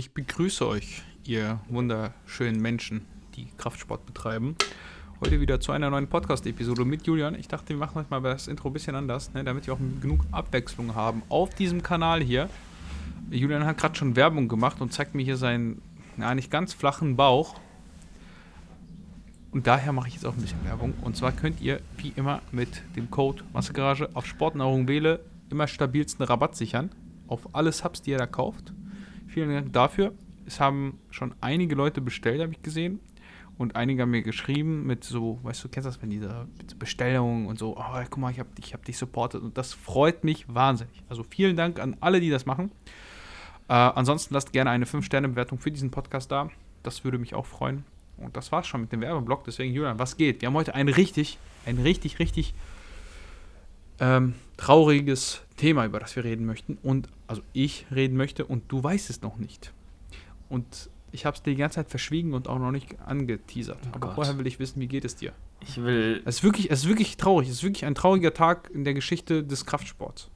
Ich 0.00 0.14
begrüße 0.14 0.66
euch, 0.66 1.02
ihr 1.24 1.60
wunderschönen 1.68 2.58
Menschen, 2.58 3.04
die 3.36 3.48
Kraftsport 3.58 4.06
betreiben. 4.06 4.56
Heute 5.20 5.42
wieder 5.42 5.60
zu 5.60 5.72
einer 5.72 5.90
neuen 5.90 6.06
Podcast-Episode 6.06 6.86
mit 6.86 7.06
Julian. 7.06 7.34
Ich 7.34 7.48
dachte, 7.48 7.68
wir 7.68 7.76
machen 7.76 7.96
heute 7.96 8.08
mal 8.08 8.22
das 8.22 8.48
Intro 8.48 8.70
ein 8.70 8.72
bisschen 8.72 8.94
anders, 8.94 9.34
ne, 9.34 9.44
damit 9.44 9.66
wir 9.66 9.74
auch 9.74 9.78
genug 10.00 10.24
Abwechslung 10.32 10.94
haben 10.94 11.20
auf 11.28 11.54
diesem 11.54 11.82
Kanal 11.82 12.22
hier. 12.22 12.48
Julian 13.30 13.66
hat 13.66 13.76
gerade 13.76 13.94
schon 13.94 14.16
Werbung 14.16 14.48
gemacht 14.48 14.80
und 14.80 14.90
zeigt 14.90 15.14
mir 15.14 15.22
hier 15.22 15.36
seinen, 15.36 15.82
nicht 16.34 16.50
ganz 16.50 16.72
flachen 16.72 17.16
Bauch. 17.16 17.60
Und 19.50 19.66
daher 19.66 19.92
mache 19.92 20.08
ich 20.08 20.14
jetzt 20.14 20.24
auch 20.24 20.32
ein 20.32 20.40
bisschen 20.40 20.64
Werbung. 20.64 20.94
Und 21.02 21.14
zwar 21.14 21.32
könnt 21.32 21.60
ihr, 21.60 21.78
wie 21.98 22.14
immer, 22.16 22.40
mit 22.52 22.80
dem 22.96 23.10
Code 23.10 23.44
Massegarage 23.52 24.08
auf 24.14 24.24
Sportnahrung 24.24 24.88
wähle 24.88 25.20
immer 25.50 25.66
stabilsten 25.66 26.24
Rabatt 26.24 26.56
sichern. 26.56 26.88
Auf 27.26 27.54
alle 27.54 27.70
Subs, 27.70 28.00
die 28.00 28.12
ihr 28.12 28.18
da 28.18 28.26
kauft. 28.26 28.72
Vielen 29.30 29.50
Dank 29.52 29.72
dafür. 29.72 30.12
Es 30.44 30.58
haben 30.58 30.98
schon 31.10 31.34
einige 31.40 31.76
Leute 31.76 32.00
bestellt, 32.00 32.40
habe 32.40 32.52
ich 32.52 32.62
gesehen. 32.62 32.98
Und 33.58 33.76
einige 33.76 34.02
haben 34.02 34.10
mir 34.10 34.22
geschrieben 34.22 34.86
mit 34.86 35.04
so, 35.04 35.38
weißt 35.42 35.62
du, 35.62 35.68
kennst 35.68 35.86
das, 35.86 36.02
wenn 36.02 36.10
diese 36.10 36.48
Bestellungen 36.78 37.46
und 37.46 37.58
so, 37.58 37.76
oh, 37.76 38.02
guck 38.08 38.18
mal, 38.18 38.32
ich 38.32 38.40
habe 38.40 38.48
ich 38.58 38.72
hab 38.72 38.84
dich 38.84 38.98
supportet. 38.98 39.42
Und 39.42 39.56
das 39.56 39.72
freut 39.72 40.24
mich 40.24 40.52
wahnsinnig. 40.52 41.02
Also 41.08 41.22
vielen 41.22 41.56
Dank 41.56 41.78
an 41.78 41.96
alle, 42.00 42.20
die 42.20 42.30
das 42.30 42.44
machen. 42.44 42.72
Äh, 43.68 43.74
ansonsten 43.74 44.34
lasst 44.34 44.52
gerne 44.52 44.70
eine 44.70 44.86
5-Sterne-Bewertung 44.86 45.58
für 45.58 45.70
diesen 45.70 45.90
Podcast 45.90 46.32
da. 46.32 46.50
Das 46.82 47.04
würde 47.04 47.18
mich 47.18 47.34
auch 47.34 47.46
freuen. 47.46 47.84
Und 48.16 48.36
das 48.36 48.50
war's 48.50 48.66
schon 48.66 48.80
mit 48.80 48.92
dem 48.92 49.00
Werbeblock. 49.00 49.44
Deswegen, 49.44 49.72
Julian, 49.72 49.98
was 49.98 50.16
geht? 50.16 50.40
Wir 50.40 50.48
haben 50.48 50.54
heute 50.54 50.74
ein 50.74 50.88
richtig, 50.88 51.38
ein 51.66 51.78
richtig, 51.78 52.18
richtig 52.18 52.54
ähm, 54.00 54.34
trauriges 54.56 55.42
Thema, 55.60 55.84
über 55.84 56.00
das 56.00 56.16
wir 56.16 56.24
reden 56.24 56.46
möchten. 56.46 56.78
Und 56.82 57.08
also 57.26 57.42
ich 57.52 57.86
reden 57.94 58.16
möchte 58.16 58.46
und 58.46 58.64
du 58.72 58.82
weißt 58.82 59.10
es 59.10 59.20
noch 59.20 59.36
nicht. 59.36 59.72
Und 60.48 60.90
ich 61.12 61.26
habe 61.26 61.36
es 61.36 61.42
dir 61.42 61.50
die 61.50 61.56
ganze 61.56 61.76
Zeit 61.76 61.90
verschwiegen 61.90 62.34
und 62.34 62.48
auch 62.48 62.58
noch 62.58 62.70
nicht 62.70 62.98
angeteasert. 63.04 63.78
Oh 63.84 63.88
Aber 63.92 64.00
Gott. 64.08 64.14
vorher 64.14 64.38
will 64.38 64.46
ich 64.46 64.58
wissen, 64.58 64.80
wie 64.80 64.86
geht 64.88 65.04
es 65.04 65.16
dir? 65.16 65.32
Ich 65.60 65.76
will. 65.76 66.22
Es 66.24 66.36
ist 66.36 66.44
wirklich, 66.44 66.70
es 66.70 66.80
ist 66.80 66.88
wirklich 66.88 67.16
traurig. 67.16 67.48
Es 67.48 67.56
ist 67.56 67.62
wirklich 67.62 67.84
ein 67.84 67.94
trauriger 67.94 68.32
Tag 68.32 68.70
in 68.72 68.84
der 68.84 68.94
Geschichte 68.94 69.44
des 69.44 69.66
Kraftsports. 69.66 70.30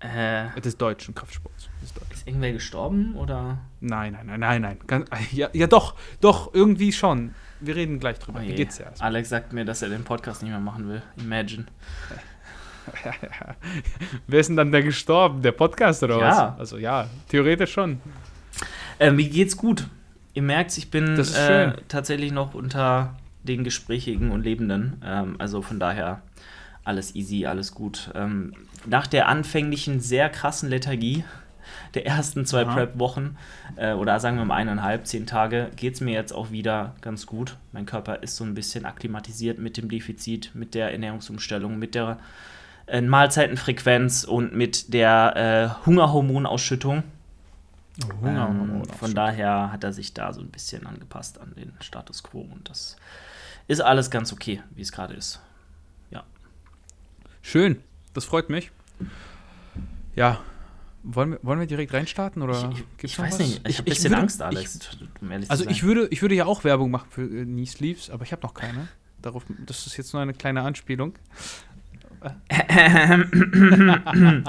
Äh, 0.00 0.60
des 0.60 0.76
deutschen 0.76 1.14
Kraftsports. 1.14 1.68
Des 1.82 1.92
deutschen. 1.92 2.12
Ist 2.12 2.26
irgendwer 2.26 2.52
gestorben 2.52 3.14
oder? 3.16 3.58
Nein, 3.80 4.12
nein, 4.12 4.26
nein, 4.26 4.40
nein, 4.40 4.62
nein. 4.62 4.78
Ganz, 4.86 5.08
ja, 5.32 5.48
ja, 5.52 5.66
doch, 5.66 5.94
doch, 6.20 6.54
irgendwie 6.54 6.92
schon. 6.92 7.34
Wir 7.60 7.74
reden 7.74 7.98
gleich 7.98 8.18
drüber. 8.18 8.40
Oh 8.42 8.46
Wie 8.46 8.54
geht's 8.54 8.76
dir 8.76 8.84
erstmal? 8.84 9.08
Alex 9.08 9.28
sagt 9.28 9.52
mir, 9.52 9.64
dass 9.64 9.82
er 9.82 9.88
den 9.88 10.04
Podcast 10.04 10.42
nicht 10.42 10.52
mehr 10.52 10.60
machen 10.60 10.88
will. 10.88 11.02
Imagine. 11.16 11.66
Wer 14.26 14.40
ist 14.40 14.48
denn 14.48 14.56
dann 14.56 14.72
der 14.72 14.82
gestorben? 14.82 15.42
Der 15.42 15.52
Podcast 15.52 16.02
oder 16.02 16.18
ja. 16.18 16.28
was? 16.28 16.58
Also 16.58 16.78
ja, 16.78 17.08
theoretisch 17.28 17.72
schon. 17.72 18.00
Äh, 18.98 19.10
mir 19.10 19.28
geht's 19.28 19.56
gut. 19.56 19.86
Ihr 20.34 20.42
merkt, 20.42 20.76
ich 20.78 20.90
bin 20.90 21.18
äh, 21.18 21.72
tatsächlich 21.88 22.32
noch 22.32 22.54
unter 22.54 23.16
den 23.42 23.64
Gesprächigen 23.64 24.30
und 24.30 24.42
Lebenden. 24.42 25.02
Ähm, 25.04 25.36
also 25.38 25.62
von 25.62 25.80
daher 25.80 26.22
alles 26.84 27.14
easy, 27.14 27.46
alles 27.46 27.74
gut. 27.74 28.10
Ähm, 28.14 28.54
nach 28.86 29.06
der 29.06 29.28
anfänglichen 29.28 30.00
sehr 30.00 30.28
krassen 30.28 30.68
Lethargie 30.68 31.24
der 31.94 32.06
ersten 32.06 32.44
zwei 32.46 32.64
Prep-Wochen 32.64 33.36
äh, 33.76 33.92
oder 33.92 34.20
sagen 34.20 34.36
wir 34.36 34.44
mal 34.44 34.56
eineinhalb, 34.56 35.06
zehn 35.06 35.26
Tage, 35.26 35.70
geht 35.76 35.94
es 35.94 36.00
mir 36.00 36.14
jetzt 36.14 36.32
auch 36.32 36.50
wieder 36.50 36.94
ganz 37.00 37.26
gut. 37.26 37.56
Mein 37.72 37.86
Körper 37.86 38.22
ist 38.22 38.36
so 38.36 38.44
ein 38.44 38.54
bisschen 38.54 38.84
akklimatisiert 38.84 39.58
mit 39.58 39.76
dem 39.76 39.88
Defizit, 39.88 40.50
mit 40.54 40.74
der 40.74 40.92
Ernährungsumstellung, 40.92 41.78
mit 41.78 41.94
der 41.94 42.18
äh, 42.88 43.00
Mahlzeitenfrequenz 43.00 44.24
und 44.24 44.54
mit 44.54 44.92
der 44.92 45.78
äh, 45.82 45.86
Hungerhormonausschüttung. 45.86 47.02
Oh, 48.04 48.26
ähm, 48.26 48.82
von 48.98 49.14
daher 49.14 49.72
hat 49.72 49.82
er 49.82 49.92
sich 49.92 50.14
da 50.14 50.32
so 50.32 50.40
ein 50.40 50.50
bisschen 50.50 50.86
angepasst 50.86 51.40
an 51.40 51.54
den 51.56 51.72
Status 51.80 52.22
quo 52.22 52.40
und 52.40 52.68
das 52.68 52.96
ist 53.66 53.80
alles 53.80 54.10
ganz 54.10 54.32
okay, 54.32 54.62
wie 54.74 54.82
es 54.82 54.92
gerade 54.92 55.14
ist. 55.14 55.40
Ja. 56.10 56.22
Schön, 57.42 57.82
das 58.14 58.24
freut 58.24 58.50
mich. 58.50 58.70
Ja, 60.14 60.38
wollen 61.02 61.32
wir, 61.32 61.38
wollen 61.42 61.60
wir 61.60 61.66
direkt 61.66 61.92
reinstarten 61.92 62.42
oder 62.42 62.70
ich, 62.72 62.78
ich, 62.78 63.04
ich 63.04 63.18
weiß 63.18 63.32
was? 63.34 63.38
nicht, 63.38 63.68
ich, 63.68 63.78
habe 63.78 63.88
ein 63.88 63.92
bisschen 63.92 64.10
würde, 64.10 64.22
Angst, 64.22 64.42
Alex. 64.42 64.90
Ich, 65.40 65.50
also 65.50 65.68
ich 65.68 65.82
würde, 65.82 66.08
ich 66.10 66.22
würde 66.22 66.34
ja 66.34 66.46
auch 66.46 66.64
Werbung 66.64 66.90
machen 66.90 67.08
für 67.10 67.22
äh, 67.22 67.44
Knee 67.44 67.66
Sleeves, 67.66 68.10
aber 68.10 68.24
ich 68.24 68.32
habe 68.32 68.42
noch 68.42 68.54
keine. 68.54 68.88
Darauf, 69.20 69.44
das 69.66 69.86
ist 69.86 69.96
jetzt 69.96 70.12
nur 70.12 70.22
eine 70.22 70.32
kleine 70.32 70.62
Anspielung. 70.62 71.14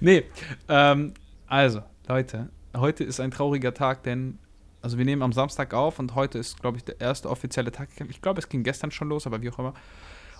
nee, 0.00 0.24
ähm, 0.68 1.14
also, 1.46 1.82
Leute, 2.08 2.48
heute 2.76 3.04
ist 3.04 3.20
ein 3.20 3.30
trauriger 3.30 3.72
Tag, 3.74 4.02
denn, 4.02 4.38
also 4.82 4.98
wir 4.98 5.04
nehmen 5.04 5.22
am 5.22 5.32
Samstag 5.32 5.74
auf 5.74 5.98
und 5.98 6.14
heute 6.14 6.38
ist, 6.38 6.60
glaube 6.60 6.76
ich, 6.78 6.84
der 6.84 7.00
erste 7.00 7.30
offizielle 7.30 7.72
Tag. 7.72 7.88
Ich 8.08 8.20
glaube, 8.20 8.40
es 8.40 8.48
ging 8.48 8.62
gestern 8.62 8.90
schon 8.90 9.08
los, 9.08 9.26
aber 9.26 9.42
wie 9.42 9.50
auch 9.50 9.58
immer. 9.58 9.74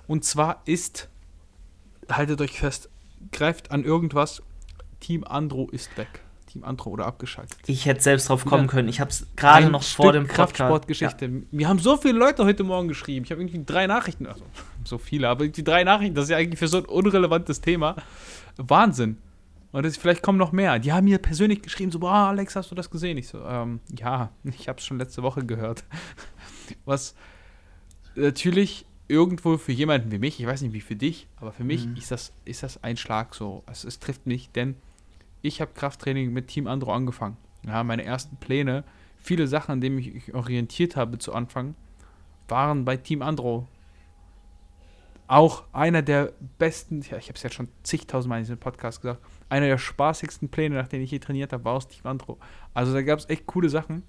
Und 0.07 0.25
zwar 0.25 0.63
ist, 0.67 1.09
haltet 2.11 2.41
euch 2.41 2.59
fest, 2.59 2.91
greift 3.33 3.71
an 3.71 3.85
irgendwas, 3.85 4.43
Team 5.01 5.25
Andro 5.25 5.69
ist 5.71 5.97
weg. 5.97 6.09
Team 6.47 6.65
Andro 6.65 6.91
oder 6.91 7.07
abgeschaltet. 7.07 7.59
Ich 7.67 7.87
hätte 7.87 8.01
selbst 8.01 8.29
drauf 8.29 8.45
kommen 8.45 8.67
können. 8.67 8.89
Ich 8.89 9.01
habe 9.01 9.11
es 9.11 9.27
gerade 9.37 9.69
noch 9.69 9.83
vor 9.83 10.13
dem 10.13 10.27
Kraftsportgeschichte. 10.27 11.27
Ja. 11.27 11.33
Mir 11.51 11.69
haben 11.69 11.79
so 11.79 11.97
viele 11.97 12.19
Leute 12.19 12.45
heute 12.45 12.65
Morgen 12.65 12.89
geschrieben. 12.89 13.25
Ich 13.25 13.33
habe 13.33 13.43
irgendwie 13.43 13.63
drei 13.65 13.87
Nachrichten, 13.87 14.27
also 14.27 14.45
so 14.87 14.99
viele, 14.99 15.29
aber 15.29 15.45
irgendwie 15.45 15.65
drei 15.65 15.85
Nachrichten. 15.85 16.15
Das 16.15 16.25
ist 16.25 16.31
ja 16.31 16.37
eigentlich 16.37 16.59
für 16.59 16.69
so 16.69 16.79
ein 16.79 16.85
unrelevantes 16.85 17.61
Thema. 17.61 17.97
Wahnsinn. 18.57 19.19
Und 19.73 19.85
das, 19.85 19.97
vielleicht 19.97 20.23
kommen 20.23 20.39
noch 20.39 20.53
mehr. 20.53 20.79
Die 20.79 20.93
haben 20.93 21.05
mir 21.05 21.19
persönlich 21.19 21.63
geschrieben, 21.63 21.91
so, 21.91 21.99
boah, 21.99 22.29
Alex, 22.29 22.57
hast 22.57 22.71
du 22.71 22.75
das 22.75 22.91
gesehen? 22.91 23.19
Ich 23.19 23.29
so, 23.29 23.45
ähm, 23.45 23.81
ja, 23.99 24.31
ich 24.45 24.69
habe 24.69 24.79
es 24.79 24.87
schon 24.87 24.99
letzte 24.99 25.23
Woche 25.23 25.45
gehört. 25.45 25.85
Was 26.85 27.15
natürlich 28.15 28.87
irgendwo 29.09 29.59
für 29.59 29.73
jemanden 29.73 30.11
wie 30.11 30.19
mich, 30.19 30.41
ich 30.41 30.47
weiß 30.47 30.63
nicht 30.63 30.73
wie 30.73 30.81
für 30.81 30.97
dich, 30.97 31.29
aber 31.37 31.53
für 31.53 31.65
mich 31.65 31.87
mhm. 31.87 31.97
ist, 31.97 32.11
das, 32.11 32.33
ist 32.45 32.63
das 32.63 32.83
ein 32.83 32.97
Schlag 32.97 33.35
so. 33.35 33.63
Es, 33.71 33.85
es 33.85 33.99
trifft 33.99 34.27
mich, 34.27 34.51
denn 34.51 34.77
ich 35.43 35.61
habe 35.61 35.73
Krafttraining 35.75 36.33
mit 36.33 36.49
Team 36.49 36.67
Andro 36.67 36.93
angefangen. 36.93 37.37
Ja, 37.67 37.85
meine 37.85 38.05
ersten 38.05 38.37
Pläne, 38.37 38.85
viele 39.19 39.47
Sachen, 39.47 39.73
an 39.73 39.81
denen 39.81 39.99
ich 39.99 40.13
mich 40.13 40.35
orientiert 40.35 40.97
habe 40.97 41.19
zu 41.19 41.33
Anfang, 41.35 41.75
waren 42.49 42.85
bei 42.85 42.97
Team 42.97 43.23
Andro. 43.23 43.69
Auch 45.29 45.65
einer 45.73 46.03
der 46.03 46.33
besten, 46.59 47.03
ja, 47.03 47.17
ich 47.17 47.29
habe 47.29 47.35
es 47.35 47.43
jetzt 47.43 47.55
schon 47.55 47.69
zigtausendmal 47.83 48.39
in 48.39 48.45
diesem 48.45 48.59
Podcast 48.59 49.03
gesagt, 49.03 49.21
einer 49.49 49.67
der 49.67 49.79
spaßigsten 49.79 50.49
Pläne, 50.49 50.77
nach 50.77 50.89
denen 50.89 51.03
ich 51.03 51.11
je 51.11 51.19
trainiert 51.19 51.53
habe, 51.53 51.65
war 51.65 51.75
aus 51.75 51.89
Team 51.89 52.07
Andro. 52.07 52.39
Also 52.75 52.93
da 52.93 53.03
gab 53.03 53.19
es 53.19 53.29
echt 53.29 53.47
coole 53.47 53.69
Sachen. 53.69 54.05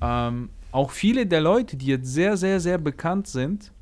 Ähm, 0.00 0.50
auch 0.70 0.90
viele 0.90 1.26
der 1.26 1.40
Leute, 1.40 1.76
die 1.76 1.86
jetzt 1.86 2.08
sehr, 2.12 2.36
sehr, 2.36 2.60
sehr 2.60 2.78
bekannt 2.78 3.26
sind, 3.26 3.72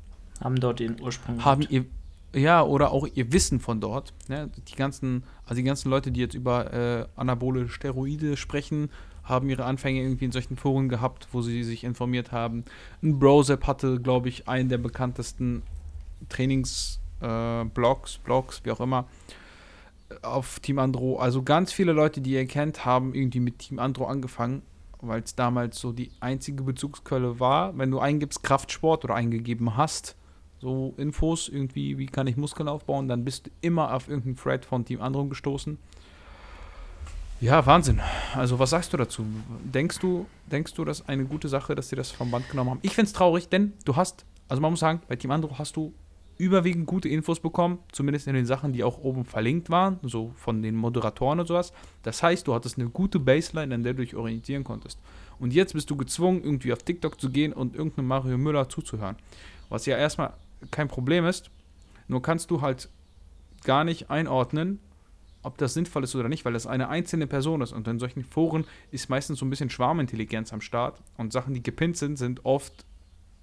haben 0.41 0.59
dort 0.59 0.79
den 0.79 1.01
Ursprung. 1.01 1.43
Haben 1.43 1.65
ihr, 1.69 1.85
ja, 2.33 2.63
oder 2.63 2.91
auch 2.91 3.07
ihr 3.13 3.31
Wissen 3.33 3.59
von 3.59 3.81
dort. 3.81 4.13
Ne? 4.27 4.49
Die 4.67 4.75
ganzen, 4.75 5.23
also 5.43 5.55
die 5.55 5.63
ganzen 5.63 5.89
Leute, 5.89 6.11
die 6.11 6.19
jetzt 6.19 6.35
über 6.35 6.73
äh, 6.73 7.05
anabole 7.15 7.67
Steroide 7.67 8.37
sprechen, 8.37 8.89
haben 9.23 9.49
ihre 9.49 9.65
Anfänge 9.65 10.01
irgendwie 10.01 10.25
in 10.25 10.31
solchen 10.31 10.57
Foren 10.57 10.89
gehabt, 10.89 11.29
wo 11.31 11.41
sie 11.41 11.63
sich 11.63 11.83
informiert 11.83 12.31
haben. 12.31 12.65
Ein 13.01 13.19
Brosep 13.19 13.65
hatte, 13.67 13.99
glaube 14.01 14.29
ich, 14.29 14.47
einen 14.47 14.69
der 14.69 14.79
bekanntesten 14.79 15.63
Trainingsblogs, 16.29 18.15
äh, 18.15 18.19
Blogs, 18.23 18.61
wie 18.63 18.71
auch 18.71 18.79
immer, 18.79 19.05
auf 20.21 20.59
Team 20.59 20.79
Andro. 20.79 21.17
Also 21.19 21.43
ganz 21.43 21.71
viele 21.71 21.91
Leute, 21.91 22.21
die 22.21 22.31
ihr 22.31 22.45
kennt, 22.45 22.85
haben 22.85 23.13
irgendwie 23.13 23.39
mit 23.39 23.59
Team 23.59 23.79
Andro 23.79 24.05
angefangen, 24.05 24.61
weil 25.01 25.21
es 25.21 25.35
damals 25.35 25.79
so 25.79 25.91
die 25.91 26.11
einzige 26.19 26.63
Bezugsquelle 26.63 27.39
war. 27.39 27.77
Wenn 27.77 27.91
du 27.91 27.99
eingibst 27.99 28.43
Kraftsport 28.43 29.03
oder 29.03 29.15
eingegeben 29.15 29.77
hast, 29.77 30.15
so 30.59 30.93
Infos, 30.97 31.49
irgendwie, 31.49 31.97
wie 31.97 32.05
kann 32.05 32.27
ich 32.27 32.37
Muskeln 32.37 32.69
aufbauen, 32.69 33.07
dann 33.07 33.25
bist 33.25 33.47
du 33.47 33.51
immer 33.61 33.93
auf 33.93 34.07
irgendeinen 34.07 34.37
Thread 34.37 34.65
von 34.65 34.85
Team 34.85 35.01
Androm 35.01 35.29
gestoßen. 35.29 35.77
Ja, 37.41 37.65
Wahnsinn. 37.65 37.99
Also, 38.35 38.57
was 38.57 38.69
sagst 38.69 38.93
du 38.93 38.97
dazu? 38.97 39.25
Denkst 39.65 39.99
du, 39.99 40.25
denkst 40.49 40.73
du, 40.75 40.85
das 40.85 41.09
eine 41.09 41.25
gute 41.25 41.49
Sache, 41.49 41.75
dass 41.75 41.89
sie 41.89 41.97
das 41.97 42.09
vom 42.09 42.31
Band 42.31 42.49
genommen 42.49 42.69
haben? 42.69 42.79
Ich 42.83 42.95
finde 42.95 43.07
es 43.07 43.13
traurig, 43.13 43.49
denn 43.49 43.73
du 43.83 43.97
hast, 43.97 44.25
also 44.47 44.61
man 44.61 44.71
muss 44.71 44.79
sagen, 44.79 45.01
bei 45.09 45.17
Team 45.17 45.31
Andro 45.31 45.59
hast 45.59 45.75
du 45.75 45.93
überwiegend 46.37 46.87
gute 46.87 47.09
Infos 47.09 47.39
bekommen, 47.39 47.79
zumindest 47.91 48.27
in 48.27 48.33
den 48.33 48.45
Sachen, 48.45 48.73
die 48.73 48.83
auch 48.83 48.97
oben 48.97 49.25
verlinkt 49.25 49.69
waren, 49.69 49.99
so 50.03 50.33
von 50.35 50.61
den 50.61 50.75
Moderatoren 50.75 51.39
und 51.39 51.47
sowas. 51.47 51.73
Das 52.01 52.23
heißt, 52.23 52.47
du 52.47 52.53
hattest 52.53 52.77
eine 52.77 52.89
gute 52.89 53.19
Baseline, 53.19 53.75
an 53.75 53.83
der 53.83 53.93
du 53.93 54.03
dich 54.03 54.15
orientieren 54.15 54.63
konntest. 54.63 54.99
Und 55.39 55.53
jetzt 55.53 55.73
bist 55.73 55.89
du 55.89 55.95
gezwungen, 55.95 56.43
irgendwie 56.43 56.73
auf 56.73 56.83
TikTok 56.83 57.19
zu 57.19 57.29
gehen 57.29 57.53
und 57.53 57.75
irgendeinem 57.75 58.07
Mario 58.07 58.37
Müller 58.37 58.69
zuzuhören. 58.69 59.15
Was 59.69 59.85
ja 59.85 59.97
erstmal 59.97 60.33
kein 60.71 60.87
Problem 60.87 61.25
ist. 61.25 61.49
Nur 62.07 62.21
kannst 62.21 62.51
du 62.51 62.61
halt 62.61 62.89
gar 63.63 63.83
nicht 63.83 64.09
einordnen, 64.09 64.79
ob 65.41 65.57
das 65.57 65.73
sinnvoll 65.73 66.03
ist 66.03 66.15
oder 66.15 66.29
nicht, 66.29 66.45
weil 66.45 66.53
das 66.53 66.67
eine 66.67 66.89
einzelne 66.89 67.27
Person 67.27 67.61
ist. 67.61 67.73
Und 67.73 67.87
in 67.87 67.99
solchen 67.99 68.23
Foren 68.23 68.65
ist 68.91 69.09
meistens 69.09 69.39
so 69.39 69.45
ein 69.45 69.49
bisschen 69.49 69.69
Schwarmintelligenz 69.69 70.53
am 70.53 70.61
Start. 70.61 71.01
Und 71.17 71.33
Sachen, 71.33 71.53
die 71.53 71.63
gepinnt 71.63 71.97
sind, 71.97 72.17
sind 72.17 72.45
oft, 72.45 72.85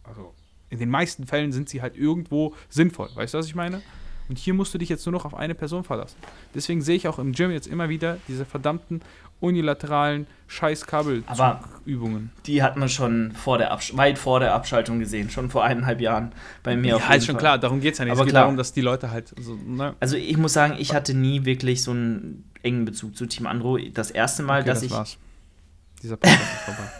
also 0.04 0.34
in 0.70 0.78
den 0.78 0.88
meisten 0.88 1.26
Fällen 1.26 1.52
sind 1.52 1.68
sie 1.68 1.82
halt 1.82 1.96
irgendwo 1.96 2.54
sinnvoll. 2.68 3.10
Weißt 3.14 3.34
du, 3.34 3.38
was 3.38 3.46
ich 3.46 3.54
meine? 3.54 3.82
Und 4.28 4.38
hier 4.38 4.54
musst 4.54 4.72
du 4.72 4.78
dich 4.78 4.88
jetzt 4.88 5.04
nur 5.04 5.12
noch 5.12 5.24
auf 5.24 5.34
eine 5.34 5.56
Person 5.56 5.82
verlassen. 5.82 6.16
Deswegen 6.54 6.82
sehe 6.82 6.96
ich 6.96 7.08
auch 7.08 7.18
im 7.18 7.32
Gym 7.32 7.50
jetzt 7.50 7.66
immer 7.66 7.88
wieder 7.88 8.18
diese 8.28 8.44
verdammten 8.44 9.02
unilateralen 9.40 10.26
Scheiß-Kabelübungen. 10.46 12.30
Die 12.46 12.62
hat 12.62 12.76
man 12.76 12.88
schon 12.88 13.32
vor 13.32 13.58
der 13.58 13.76
weit 13.94 14.18
vor 14.18 14.38
der 14.38 14.54
Abschaltung 14.54 15.00
gesehen, 15.00 15.30
schon 15.30 15.50
vor 15.50 15.64
eineinhalb 15.64 16.00
Jahren 16.00 16.32
bei 16.62 16.76
mir. 16.76 16.98
Ja, 16.98 17.14
ist 17.14 17.24
schon 17.24 17.34
Fall. 17.34 17.40
klar, 17.40 17.58
darum 17.58 17.80
geht 17.80 17.94
es 17.94 17.98
ja 17.98 18.04
nicht. 18.04 18.12
Aber 18.12 18.20
es 18.20 18.26
geht 18.26 18.32
klar. 18.32 18.44
darum, 18.44 18.56
dass 18.56 18.72
die 18.72 18.82
Leute 18.82 19.10
halt 19.10 19.34
so. 19.40 19.56
Ne? 19.56 19.94
Also 19.98 20.16
ich 20.16 20.36
muss 20.36 20.52
sagen, 20.52 20.76
ich 20.78 20.94
hatte 20.94 21.14
nie 21.14 21.44
wirklich 21.44 21.82
so 21.82 21.90
einen 21.90 22.44
engen 22.62 22.84
Bezug 22.84 23.16
zu 23.16 23.26
Team 23.26 23.46
Andro. 23.46 23.78
Das 23.78 24.10
erste 24.10 24.42
Mal, 24.42 24.60
okay, 24.60 24.68
dass 24.68 24.78
das 24.80 24.86
ich. 24.86 24.92
War's. 24.92 25.18
Dieser 26.02 26.16
Podcast 26.16 26.42
ist 26.42 26.60
vorbei. 26.60 26.90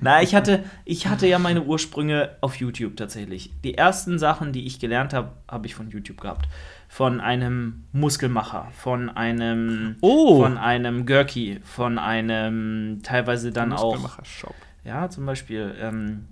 Na, 0.00 0.22
ich 0.22 0.34
hatte, 0.34 0.64
ich 0.84 1.06
hatte 1.06 1.26
ja 1.26 1.38
meine 1.38 1.62
Ursprünge 1.62 2.36
auf 2.40 2.56
YouTube 2.56 2.96
tatsächlich. 2.96 3.50
Die 3.62 3.74
ersten 3.74 4.18
Sachen, 4.18 4.52
die 4.52 4.66
ich 4.66 4.78
gelernt 4.78 5.12
habe, 5.12 5.32
habe 5.48 5.66
ich 5.66 5.74
von 5.74 5.90
YouTube 5.90 6.20
gehabt. 6.20 6.48
Von 6.88 7.20
einem 7.20 7.84
Muskelmacher, 7.92 8.68
von 8.72 9.08
einem, 9.08 9.96
oh. 10.00 10.42
von 10.42 10.58
einem 10.58 11.06
Gurky, 11.06 11.60
von 11.64 11.98
einem 11.98 13.00
teilweise 13.02 13.52
dann 13.52 13.72
auch. 13.72 14.24
Shop. 14.24 14.54
Ja, 14.84 15.08
zum 15.08 15.26
Beispiel. 15.26 15.74
Ähm, 15.80 16.26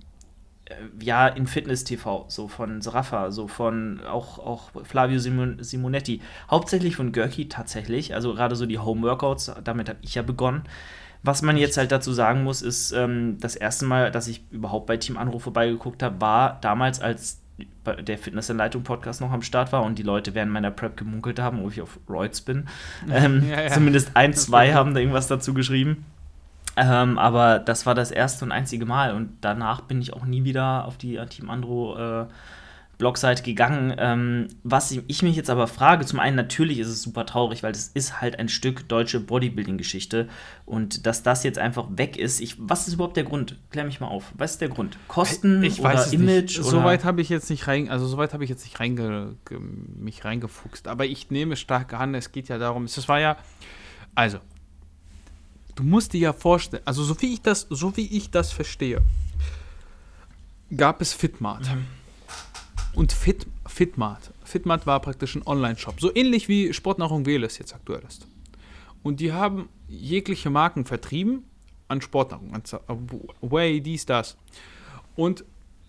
äh, 0.65 0.75
ja, 1.03 1.27
in 1.27 1.47
Fitness 1.47 1.83
TV, 1.83 2.25
so 2.29 2.47
von 2.47 2.81
Sraffa, 2.81 3.31
so 3.31 3.47
von 3.47 3.99
auch, 4.05 4.39
auch 4.39 4.71
Flavio 4.83 5.19
Simon, 5.19 5.61
Simonetti. 5.61 6.21
Hauptsächlich 6.49 6.95
von 6.95 7.11
Gurky 7.11 7.49
tatsächlich, 7.49 8.13
also 8.13 8.33
gerade 8.33 8.55
so 8.55 8.65
die 8.65 8.79
Home 8.79 9.01
Workouts, 9.01 9.51
damit 9.63 9.89
habe 9.89 9.99
ich 10.01 10.15
ja 10.15 10.21
begonnen. 10.21 10.63
Was 11.23 11.41
man 11.41 11.55
jetzt 11.55 11.77
halt 11.77 11.91
dazu 11.91 12.11
sagen 12.11 12.43
muss, 12.43 12.61
ist, 12.61 12.91
ähm, 12.91 13.37
das 13.39 13.55
erste 13.55 13.85
Mal, 13.85 14.11
dass 14.11 14.27
ich 14.27 14.43
überhaupt 14.51 14.87
bei 14.87 14.97
Team 14.97 15.17
Anruf 15.17 15.43
vorbeigeguckt 15.43 16.03
habe, 16.03 16.19
war 16.19 16.59
damals, 16.61 16.99
als 16.99 17.39
der 18.07 18.17
Fitnessanleitung 18.17 18.83
Podcast 18.83 19.21
noch 19.21 19.31
am 19.31 19.41
Start 19.41 19.71
war 19.71 19.83
und 19.83 19.99
die 19.99 20.03
Leute 20.03 20.33
während 20.35 20.51
meiner 20.51 20.71
Prep 20.71 20.97
gemunkelt 20.97 21.39
haben, 21.39 21.63
ob 21.63 21.71
ich 21.71 21.81
auf 21.81 21.99
Roids 22.09 22.41
bin. 22.41 22.67
Ähm, 23.09 23.47
ja, 23.49 23.61
ja. 23.61 23.67
Zumindest 23.69 24.11
ein, 24.15 24.33
zwei 24.33 24.73
haben 24.73 24.93
da 24.93 24.99
irgendwas 24.99 25.27
dazu 25.27 25.53
geschrieben. 25.53 26.05
Ähm, 26.75 27.19
aber 27.19 27.59
das 27.59 27.85
war 27.85 27.93
das 27.93 28.09
erste 28.11 28.45
und 28.45 28.51
einzige 28.51 28.85
Mal 28.85 29.13
und 29.13 29.37
danach 29.41 29.81
bin 29.81 30.01
ich 30.01 30.13
auch 30.13 30.25
nie 30.25 30.43
wieder 30.43 30.85
auf 30.85 30.97
die 30.97 31.19
Team 31.29 31.49
Andro 31.49 31.97
äh, 31.97 32.25
Blogseite 33.03 33.43
gegangen. 33.43 33.93
Ähm, 33.97 34.47
was 34.63 34.91
ich 34.91 35.23
mich 35.23 35.35
jetzt 35.35 35.49
aber 35.49 35.67
frage, 35.67 36.05
zum 36.05 36.21
einen 36.21 36.37
natürlich 36.37 36.79
ist 36.79 36.87
es 36.87 37.01
super 37.01 37.25
traurig, 37.25 37.61
weil 37.61 37.73
das 37.73 37.89
ist 37.89 38.21
halt 38.21 38.39
ein 38.39 38.47
Stück 38.47 38.87
deutsche 38.87 39.19
Bodybuilding-Geschichte 39.19 40.29
und 40.65 41.05
dass 41.05 41.21
das 41.21 41.43
jetzt 41.43 41.59
einfach 41.59 41.87
weg 41.89 42.15
ist. 42.15 42.39
Ich, 42.39 42.55
was 42.59 42.87
ist 42.87 42.93
überhaupt 42.93 43.17
der 43.17 43.25
Grund? 43.25 43.57
Klär 43.71 43.83
mich 43.83 43.99
mal 43.99 44.07
auf. 44.07 44.31
Was 44.37 44.51
ist 44.51 44.61
der 44.61 44.69
Grund? 44.69 44.97
Kosten 45.09 45.63
ich 45.63 45.81
oder 45.81 46.13
Image? 46.13 46.57
Nicht. 46.57 46.63
Soweit 46.63 47.03
habe 47.03 47.19
ich 47.19 47.27
jetzt 47.27 47.49
nicht 47.49 47.67
rein, 47.67 47.89
also 47.89 48.07
soweit 48.07 48.31
habe 48.31 48.45
ich 48.45 48.49
jetzt 48.49 48.63
nicht 48.63 48.79
reinge, 48.79 49.35
mich 49.99 50.23
reingefuchst. 50.23 50.87
Aber 50.87 51.05
ich 51.05 51.29
nehme 51.29 51.57
stark 51.57 51.93
an, 51.93 52.15
es 52.15 52.31
geht 52.31 52.47
ja 52.47 52.57
darum, 52.57 52.85
es 52.85 53.09
war 53.09 53.19
ja, 53.19 53.35
also 54.15 54.37
du 55.75 55.83
musst 55.83 56.13
dir 56.13 56.21
ja 56.21 56.31
vorstellen, 56.31 56.83
also 56.85 57.03
so 57.03 57.21
wie 57.21 57.33
ich 57.33 57.41
das, 57.41 57.67
so 57.69 57.97
wie 57.97 58.15
ich 58.15 58.31
das 58.31 58.53
verstehe, 58.53 59.01
gab 60.73 61.01
es 61.01 61.11
Fitmart. 61.11 61.65
Mhm 61.65 62.02
und 62.95 63.11
Fit, 63.11 63.47
Fitmart. 63.65 64.31
Fitmart 64.43 64.85
war 64.85 64.99
praktisch 64.99 65.35
ein 65.35 65.45
Online-Shop. 65.45 65.99
So 65.99 66.13
ähnlich 66.15 66.47
wie 66.47 66.73
Sportnahrung 66.73 67.25
Weles 67.25 67.57
jetzt 67.57 67.73
aktuell 67.73 68.03
ist. 68.07 68.27
Und 69.01 69.19
die 69.19 69.33
haben 69.33 69.69
jegliche 69.87 70.49
Marken 70.49 70.85
vertrieben 70.85 71.43
an 71.87 72.01
Sportnahrung, 72.01 72.53
an 72.53 72.63
Way, 73.41 73.81
dies, 73.81 74.05
das. 74.05 74.37
Und 75.15 75.43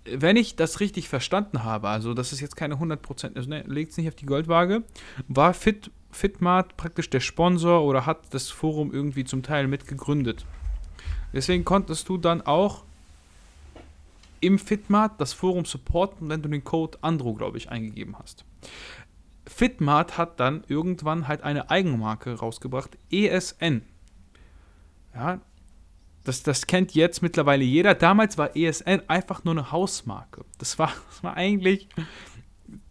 wenn 0.04 0.36
ich 0.36 0.56
das 0.56 0.80
richtig 0.80 1.08
verstanden 1.08 1.64
habe, 1.64 1.88
also 1.88 2.12
das 2.12 2.32
ist 2.32 2.40
jetzt 2.40 2.56
keine 2.56 2.74
100%, 2.74 3.36
also 3.36 3.48
ne, 3.48 3.64
legt 3.66 3.92
es 3.92 3.96
nicht 3.96 4.08
auf 4.08 4.14
die 4.14 4.26
Goldwaage, 4.26 4.82
war 5.28 5.54
Fit, 5.54 5.90
Fitmart 6.10 6.76
praktisch 6.76 7.08
der 7.08 7.20
Sponsor 7.20 7.82
oder 7.82 8.04
hat 8.04 8.34
das 8.34 8.50
Forum 8.50 8.92
irgendwie 8.92 9.24
zum 9.24 9.42
Teil 9.42 9.66
mitgegründet. 9.66 10.44
Deswegen 11.32 11.64
konntest 11.64 12.08
du 12.08 12.18
dann 12.18 12.42
auch 12.42 12.84
im 14.44 14.58
Fitmart 14.58 15.20
das 15.20 15.32
Forum 15.32 15.64
supporten, 15.64 16.28
wenn 16.28 16.42
du 16.42 16.48
den 16.48 16.64
Code 16.64 16.98
Andro, 17.00 17.34
glaube 17.34 17.58
ich, 17.58 17.70
eingegeben 17.70 18.16
hast. 18.18 18.44
Fitmart 19.46 20.16
hat 20.16 20.40
dann 20.40 20.64
irgendwann 20.68 21.28
halt 21.28 21.42
eine 21.42 21.70
Eigenmarke 21.70 22.34
rausgebracht, 22.34 22.96
ESN. 23.10 23.82
Ja, 25.14 25.40
das, 26.24 26.42
das 26.42 26.66
kennt 26.66 26.94
jetzt 26.94 27.22
mittlerweile 27.22 27.64
jeder. 27.64 27.94
Damals 27.94 28.38
war 28.38 28.56
ESN 28.56 29.02
einfach 29.08 29.44
nur 29.44 29.52
eine 29.52 29.70
Hausmarke. 29.70 30.44
Das 30.58 30.78
war, 30.78 30.92
das 31.10 31.22
war 31.22 31.36
eigentlich. 31.36 31.88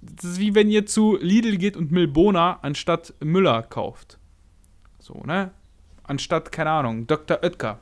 Das 0.02 0.26
ist 0.26 0.40
wie 0.40 0.54
wenn 0.54 0.70
ihr 0.70 0.86
zu 0.86 1.18
Lidl 1.20 1.58
geht 1.58 1.76
und 1.76 1.92
Milbona 1.92 2.60
anstatt 2.62 3.14
Müller 3.20 3.64
kauft. 3.64 4.20
So, 5.00 5.24
ne? 5.26 5.52
Anstatt, 6.04 6.52
keine 6.52 6.70
Ahnung, 6.70 7.08
Dr. 7.08 7.40
Oetker. 7.42 7.80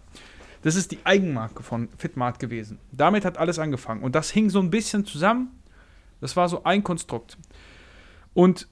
Das 0.62 0.76
ist 0.76 0.92
die 0.92 1.00
Eigenmarke 1.04 1.64
von 1.64 1.90
Fitmart 1.98 2.40
gewesen. 2.40 2.78
Damit 2.92 3.26
hat 3.26 3.38
alles 3.38 3.58
angefangen. 3.60 4.04
Und 4.04 4.16
das 4.16 4.30
hing 4.30 4.50
so 4.50 4.60
ein 4.60 4.70
bisschen 4.70 5.06
zusammen. 5.06 5.50
Das 6.20 6.36
war 6.36 6.48
so 6.50 6.64
ein 6.64 6.84
Konstrukt. 6.84 7.38
Und 8.34 8.68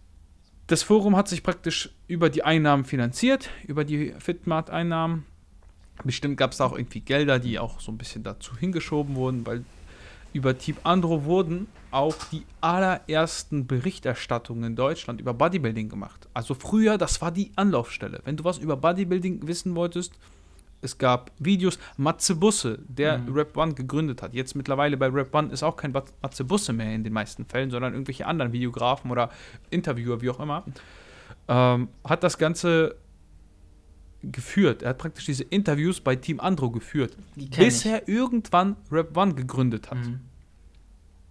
das 0.67 0.83
Forum 0.83 1.15
hat 1.15 1.27
sich 1.27 1.41
praktisch 1.41 1.89
über 2.07 2.29
die 2.29 2.43
Einnahmen 2.43 2.85
finanziert, 2.85 3.49
über 3.67 3.83
die 3.83 4.13
Fitmart-Einnahmen. 4.19 5.25
Bestimmt 6.03 6.37
gab 6.37 6.51
es 6.51 6.61
auch 6.61 6.73
irgendwie 6.73 7.01
Gelder, 7.01 7.39
die 7.39 7.57
auch 7.57 7.79
so 7.79 7.91
ein 7.91 7.97
bisschen 7.97 8.23
dazu 8.23 8.55
hingeschoben 8.55 9.15
wurden, 9.15 9.47
weil 9.47 9.65
über 10.31 10.55
Team 10.57 10.77
Andro 10.83 11.23
wurden 11.25 11.67
auch 11.89 12.15
die 12.31 12.45
allerersten 12.61 13.65
Berichterstattungen 13.65 14.63
in 14.63 14.75
Deutschland 14.75 15.19
über 15.19 15.33
Bodybuilding 15.33 15.89
gemacht. 15.89 16.29
Also 16.35 16.53
früher, 16.53 16.99
das 16.99 17.19
war 17.19 17.31
die 17.31 17.51
Anlaufstelle. 17.55 18.21
Wenn 18.25 18.37
du 18.37 18.43
was 18.43 18.59
über 18.59 18.77
Bodybuilding 18.77 19.47
wissen 19.47 19.73
wolltest, 19.73 20.13
es 20.81 20.97
gab 20.97 21.31
Videos. 21.39 21.77
Matze 21.97 22.35
Busse, 22.35 22.79
der 22.87 23.17
mhm. 23.17 23.33
Rap 23.33 23.57
One 23.57 23.73
gegründet 23.73 24.21
hat. 24.21 24.33
Jetzt 24.33 24.55
mittlerweile 24.55 24.97
bei 24.97 25.07
Rap 25.07 25.33
One 25.33 25.51
ist 25.51 25.63
auch 25.63 25.75
kein 25.75 25.91
Matze 25.91 26.43
Busse 26.43 26.73
mehr 26.73 26.93
in 26.93 27.03
den 27.03 27.13
meisten 27.13 27.45
Fällen, 27.45 27.69
sondern 27.71 27.93
irgendwelche 27.93 28.25
anderen 28.25 28.53
Videografen 28.53 29.11
oder 29.11 29.29
Interviewer, 29.69 30.21
wie 30.21 30.29
auch 30.29 30.39
immer. 30.39 30.63
Ähm, 31.47 31.89
hat 32.03 32.23
das 32.23 32.37
geführt. 34.21 34.83
Er 34.83 34.89
hat 34.89 34.97
praktisch 34.97 35.25
diese 35.25 35.43
Interviews 35.43 36.01
bei 36.01 36.15
Team 36.15 36.39
Andro 36.39 36.69
geführt. 36.69 37.15
Bis 37.35 37.85
er 37.85 38.07
irgendwann 38.07 38.75
Rap 38.91 39.15
One 39.15 39.33
gegründet 39.33 39.89
hat. 39.89 39.97
Mhm. 39.97 40.21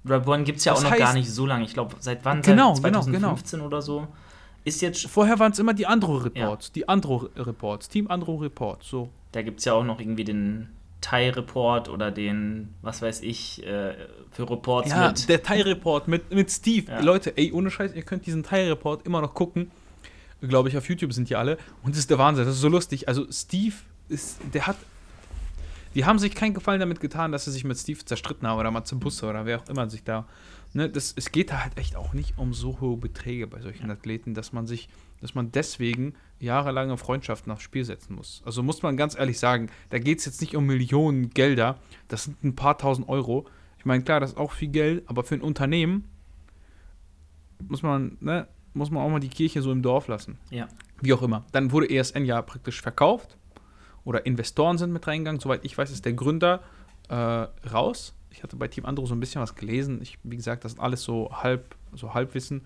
Rap 0.04 0.26
One 0.26 0.44
gibt 0.44 0.58
es 0.58 0.64
ja 0.64 0.72
das 0.72 0.84
auch 0.84 0.90
noch 0.90 0.96
gar 0.96 1.12
nicht 1.12 1.30
so 1.30 1.46
lange. 1.46 1.64
Ich 1.64 1.74
glaube, 1.74 1.96
seit 2.00 2.24
wann? 2.24 2.42
Genau, 2.42 2.74
seit 2.74 2.92
2015 2.92 3.12
genau, 3.12 3.36
genau. 3.50 3.66
oder 3.66 3.82
so. 3.82 4.08
Ist 4.64 4.80
jetzt 4.82 5.06
Vorher 5.06 5.38
waren 5.38 5.52
es 5.52 5.58
immer 5.58 5.74
die 5.74 5.86
Andro-Reports. 5.86 6.68
Ja. 6.68 6.72
Die 6.74 6.88
Andro-Reports. 6.88 7.88
Team 7.88 8.08
Andro-Reports. 8.08 8.88
So. 8.88 9.10
Da 9.32 9.42
gibt 9.42 9.58
es 9.58 9.64
ja 9.64 9.74
auch 9.74 9.84
noch 9.84 10.00
irgendwie 10.00 10.24
den 10.24 10.68
Thai-Report 11.00 11.88
oder 11.88 12.10
den, 12.10 12.74
was 12.82 13.02
weiß 13.02 13.22
ich, 13.22 13.64
äh, 13.64 13.94
für 14.30 14.50
Reports 14.50 14.90
ja, 14.90 15.08
mit. 15.08 15.28
der 15.28 15.42
Thai-Report 15.42 16.08
mit, 16.08 16.32
mit 16.32 16.50
Steve. 16.50 16.90
Ja. 16.90 17.00
Leute, 17.00 17.36
ey, 17.36 17.52
ohne 17.52 17.70
Scheiß, 17.70 17.94
ihr 17.94 18.02
könnt 18.02 18.26
diesen 18.26 18.42
Thai-Report 18.42 19.06
immer 19.06 19.20
noch 19.20 19.34
gucken. 19.34 19.70
Glaube 20.40 20.68
ich, 20.68 20.76
auf 20.76 20.88
YouTube 20.88 21.12
sind 21.12 21.28
die 21.30 21.36
alle. 21.36 21.58
Und 21.82 21.94
das 21.94 22.00
ist 22.00 22.10
der 22.10 22.18
Wahnsinn, 22.18 22.44
das 22.44 22.54
ist 22.54 22.60
so 22.60 22.68
lustig. 22.68 23.08
Also 23.08 23.30
Steve 23.30 23.74
ist, 24.08 24.38
der 24.52 24.66
hat, 24.66 24.76
die 25.94 26.04
haben 26.04 26.18
sich 26.18 26.34
keinen 26.34 26.54
Gefallen 26.54 26.80
damit 26.80 27.00
getan, 27.00 27.32
dass 27.32 27.44
sie 27.44 27.52
sich 27.52 27.64
mit 27.64 27.76
Steve 27.78 28.04
zerstritten 28.04 28.46
haben 28.46 28.58
oder 28.58 28.70
Matze 28.70 28.96
Busse 28.96 29.26
oder 29.26 29.46
wer 29.46 29.60
auch 29.60 29.68
immer 29.68 29.88
sich 29.88 30.04
da, 30.04 30.26
ne, 30.72 30.88
das, 30.88 31.12
es 31.16 31.32
geht 31.32 31.50
da 31.50 31.62
halt 31.62 31.76
echt 31.78 31.96
auch 31.96 32.12
nicht 32.12 32.38
um 32.38 32.54
so 32.54 32.80
hohe 32.80 32.96
Beträge 32.96 33.46
bei 33.46 33.60
solchen 33.60 33.90
Athleten, 33.90 34.34
dass 34.34 34.52
man 34.52 34.66
sich, 34.66 34.88
dass 35.20 35.34
man 35.34 35.52
deswegen 35.52 36.14
jahrelange 36.40 36.96
Freundschaften 36.96 37.52
aufs 37.52 37.62
Spiel 37.62 37.84
setzen 37.84 38.14
muss. 38.14 38.42
Also 38.44 38.62
muss 38.62 38.82
man 38.82 38.96
ganz 38.96 39.18
ehrlich 39.18 39.38
sagen, 39.38 39.70
da 39.90 39.98
geht 39.98 40.20
es 40.20 40.24
jetzt 40.24 40.40
nicht 40.40 40.56
um 40.56 40.66
Millionen 40.66 41.30
Gelder, 41.30 41.78
das 42.08 42.24
sind 42.24 42.42
ein 42.44 42.54
paar 42.54 42.78
tausend 42.78 43.08
Euro. 43.08 43.46
Ich 43.78 43.84
meine, 43.84 44.02
klar, 44.02 44.20
das 44.20 44.30
ist 44.30 44.36
auch 44.36 44.52
viel 44.52 44.68
Geld, 44.68 45.08
aber 45.08 45.24
für 45.24 45.34
ein 45.34 45.40
Unternehmen 45.40 46.08
muss 47.66 47.82
man, 47.82 48.16
ne, 48.20 48.46
muss 48.74 48.90
man 48.90 49.02
auch 49.02 49.08
mal 49.08 49.20
die 49.20 49.28
Kirche 49.28 49.62
so 49.62 49.72
im 49.72 49.82
Dorf 49.82 50.08
lassen. 50.08 50.38
Ja. 50.50 50.68
Wie 51.00 51.12
auch 51.12 51.22
immer. 51.22 51.44
Dann 51.52 51.72
wurde 51.72 51.90
ESN 51.90 52.24
ja 52.24 52.40
praktisch 52.42 52.80
verkauft 52.80 53.36
oder 54.04 54.26
Investoren 54.26 54.78
sind 54.78 54.92
mit 54.92 55.06
reingegangen. 55.06 55.40
Soweit 55.40 55.64
ich 55.64 55.76
weiß, 55.76 55.90
ist 55.90 56.04
der 56.04 56.12
Gründer 56.12 56.62
äh, 57.08 57.14
raus. 57.14 58.14
Ich 58.30 58.42
hatte 58.42 58.56
bei 58.56 58.68
Team 58.68 58.84
Andro 58.84 59.06
so 59.06 59.14
ein 59.14 59.20
bisschen 59.20 59.40
was 59.40 59.54
gelesen. 59.54 60.00
Ich, 60.02 60.18
wie 60.22 60.36
gesagt, 60.36 60.64
das 60.64 60.74
ist 60.74 60.80
alles 60.80 61.02
so 61.02 61.30
halb, 61.32 61.74
so 61.94 62.14
Halbwissen. 62.14 62.62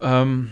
Ähm, 0.00 0.50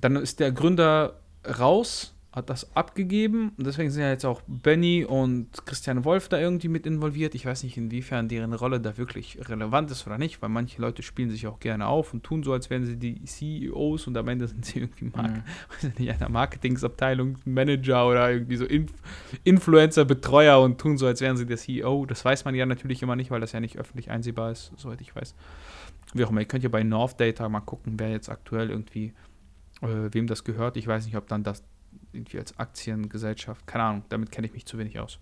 dann 0.00 0.16
ist 0.16 0.40
der 0.40 0.52
Gründer 0.52 1.20
raus, 1.58 2.14
hat 2.38 2.50
das 2.50 2.74
abgegeben. 2.76 3.52
Und 3.56 3.66
deswegen 3.66 3.90
sind 3.90 4.02
ja 4.02 4.10
jetzt 4.10 4.24
auch 4.24 4.42
Benny 4.46 5.04
und 5.04 5.48
Christian 5.66 6.04
Wolf 6.04 6.28
da 6.28 6.38
irgendwie 6.38 6.68
mit 6.68 6.86
involviert. 6.86 7.34
Ich 7.34 7.46
weiß 7.46 7.62
nicht, 7.64 7.76
inwiefern 7.76 8.28
deren 8.28 8.52
Rolle 8.52 8.80
da 8.80 8.96
wirklich 8.96 9.38
relevant 9.48 9.90
ist 9.90 10.06
oder 10.06 10.18
nicht, 10.18 10.40
weil 10.42 10.48
manche 10.48 10.80
Leute 10.80 11.02
spielen 11.02 11.30
sich 11.30 11.46
auch 11.46 11.58
gerne 11.58 11.86
auf 11.86 12.12
und 12.12 12.22
tun 12.22 12.42
so, 12.42 12.52
als 12.52 12.70
wären 12.70 12.84
sie 12.84 12.96
die 12.96 13.22
CEOs 13.24 14.06
und 14.06 14.16
am 14.16 14.28
Ende 14.28 14.46
sind 14.46 14.64
sie 14.64 14.80
irgendwie 14.80 15.06
Mark 15.06 15.30
mhm. 15.82 15.92
nicht, 15.98 16.10
einer 16.10 16.28
Marketingsabteilung, 16.28 17.38
Manager 17.44 18.08
oder 18.08 18.30
irgendwie 18.30 18.56
so 18.56 18.64
Inf 18.64 18.92
Influencer, 19.44 20.04
Betreuer 20.04 20.60
und 20.60 20.78
tun 20.78 20.98
so, 20.98 21.06
als 21.06 21.20
wären 21.20 21.36
sie 21.36 21.46
der 21.46 21.56
CEO. 21.56 22.06
Das 22.06 22.24
weiß 22.24 22.44
man 22.44 22.54
ja 22.54 22.66
natürlich 22.66 23.02
immer 23.02 23.16
nicht, 23.16 23.30
weil 23.30 23.40
das 23.40 23.52
ja 23.52 23.60
nicht 23.60 23.78
öffentlich 23.78 24.10
einsehbar 24.10 24.52
ist, 24.52 24.72
soweit 24.76 25.00
ich 25.00 25.14
weiß. 25.14 25.34
wie 26.14 26.24
auch 26.24 26.30
immer, 26.30 26.40
ihr 26.40 26.46
könnt 26.46 26.62
ja 26.62 26.68
bei 26.68 26.82
North 26.82 27.18
Data 27.20 27.48
mal 27.48 27.60
gucken, 27.60 27.94
wer 27.98 28.10
jetzt 28.10 28.28
aktuell 28.28 28.70
irgendwie, 28.70 29.12
äh, 29.82 30.12
wem 30.12 30.26
das 30.26 30.44
gehört. 30.44 30.76
Ich 30.76 30.86
weiß 30.86 31.04
nicht, 31.06 31.16
ob 31.16 31.26
dann 31.28 31.42
das 31.42 31.62
irgendwie 32.12 32.38
als 32.38 32.58
Aktiengesellschaft, 32.58 33.66
keine 33.66 33.84
Ahnung, 33.84 34.04
damit 34.08 34.30
kenne 34.30 34.46
ich 34.46 34.52
mich 34.52 34.66
zu 34.66 34.78
wenig 34.78 34.98
aus. 34.98 35.18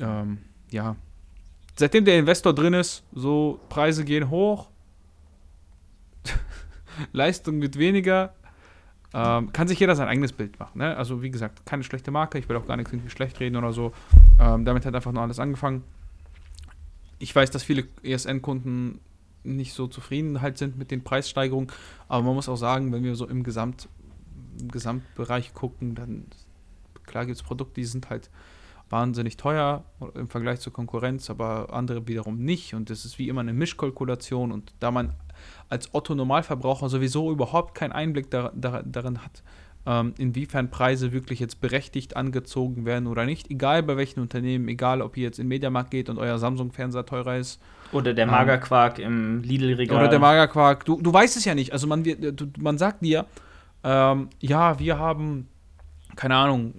Ähm, 0.00 0.38
ja. 0.70 0.96
Seitdem 1.76 2.04
der 2.04 2.18
Investor 2.18 2.54
drin 2.54 2.74
ist, 2.74 3.02
so 3.12 3.60
Preise 3.68 4.04
gehen 4.04 4.30
hoch, 4.30 4.70
Leistung 7.12 7.60
wird 7.60 7.78
weniger, 7.78 8.34
ähm, 9.12 9.52
kann 9.52 9.68
sich 9.68 9.78
jeder 9.78 9.96
sein 9.96 10.08
eigenes 10.08 10.32
Bild 10.32 10.58
machen. 10.58 10.78
Ne? 10.78 10.96
Also 10.96 11.22
wie 11.22 11.30
gesagt, 11.30 11.66
keine 11.66 11.82
schlechte 11.82 12.10
Marke, 12.10 12.38
ich 12.38 12.48
will 12.48 12.56
auch 12.56 12.66
gar 12.66 12.76
nichts 12.76 12.92
irgendwie 12.92 13.10
schlecht 13.10 13.38
reden 13.40 13.56
oder 13.56 13.72
so. 13.72 13.92
Ähm, 14.40 14.64
damit 14.64 14.86
hat 14.86 14.94
einfach 14.94 15.12
nur 15.12 15.22
alles 15.22 15.38
angefangen. 15.38 15.84
Ich 17.18 17.34
weiß, 17.34 17.50
dass 17.50 17.62
viele 17.62 17.86
ESN-Kunden 18.02 19.00
nicht 19.44 19.74
so 19.74 19.86
zufrieden 19.86 20.40
halt 20.40 20.58
sind 20.58 20.76
mit 20.78 20.90
den 20.90 21.04
Preissteigerungen, 21.04 21.70
aber 22.08 22.22
man 22.24 22.34
muss 22.34 22.48
auch 22.48 22.56
sagen, 22.56 22.92
wenn 22.92 23.04
wir 23.04 23.14
so 23.14 23.26
im 23.26 23.42
Gesamt 23.42 23.88
im 24.60 24.70
Gesamtbereich 24.70 25.52
gucken, 25.54 25.94
dann 25.94 26.26
klar 27.06 27.26
gibt 27.26 27.36
es 27.36 27.42
Produkte, 27.42 27.74
die 27.74 27.84
sind 27.84 28.10
halt 28.10 28.30
wahnsinnig 28.90 29.36
teuer 29.36 29.84
im 30.14 30.28
Vergleich 30.28 30.60
zur 30.60 30.72
Konkurrenz, 30.72 31.30
aber 31.30 31.72
andere 31.72 32.06
wiederum 32.06 32.38
nicht. 32.38 32.74
Und 32.74 32.90
das 32.90 33.04
ist 33.04 33.18
wie 33.18 33.28
immer 33.28 33.40
eine 33.40 33.52
Mischkalkulation. 33.52 34.52
Und 34.52 34.72
da 34.78 34.90
man 34.90 35.14
als 35.68 35.94
Otto-Normalverbraucher 35.94 36.88
sowieso 36.88 37.32
überhaupt 37.32 37.74
keinen 37.74 37.92
Einblick 37.92 38.30
da, 38.30 38.52
da, 38.54 38.82
darin 38.82 39.24
hat, 39.24 39.42
ähm, 39.86 40.14
inwiefern 40.18 40.70
Preise 40.70 41.12
wirklich 41.12 41.40
jetzt 41.40 41.60
berechtigt 41.60 42.16
angezogen 42.16 42.86
werden 42.86 43.06
oder 43.06 43.26
nicht, 43.26 43.50
egal 43.50 43.82
bei 43.82 43.96
welchen 43.96 44.20
Unternehmen, 44.20 44.68
egal 44.68 45.02
ob 45.02 45.16
ihr 45.16 45.24
jetzt 45.24 45.38
in 45.38 45.44
den 45.44 45.48
Mediamarkt 45.48 45.90
geht 45.90 46.08
und 46.08 46.18
euer 46.18 46.38
Samsung-Fernseher 46.38 47.04
teurer 47.04 47.36
ist. 47.36 47.60
Oder 47.92 48.14
der 48.14 48.24
ähm, 48.24 48.30
Magerquark 48.30 48.98
ähm, 48.98 49.06
im 49.06 49.42
Lidl-Regal. 49.42 49.98
Oder 49.98 50.08
der 50.08 50.18
Magerquark. 50.18 50.84
Du, 50.84 51.00
du 51.00 51.12
weißt 51.12 51.36
es 51.36 51.44
ja 51.44 51.54
nicht. 51.54 51.72
Also 51.72 51.86
man, 51.86 52.02
du, 52.02 52.46
man 52.58 52.78
sagt 52.78 53.04
dir, 53.04 53.26
ähm, 53.82 54.30
ja, 54.40 54.78
wir 54.78 54.98
haben, 54.98 55.48
keine 56.16 56.36
Ahnung, 56.36 56.74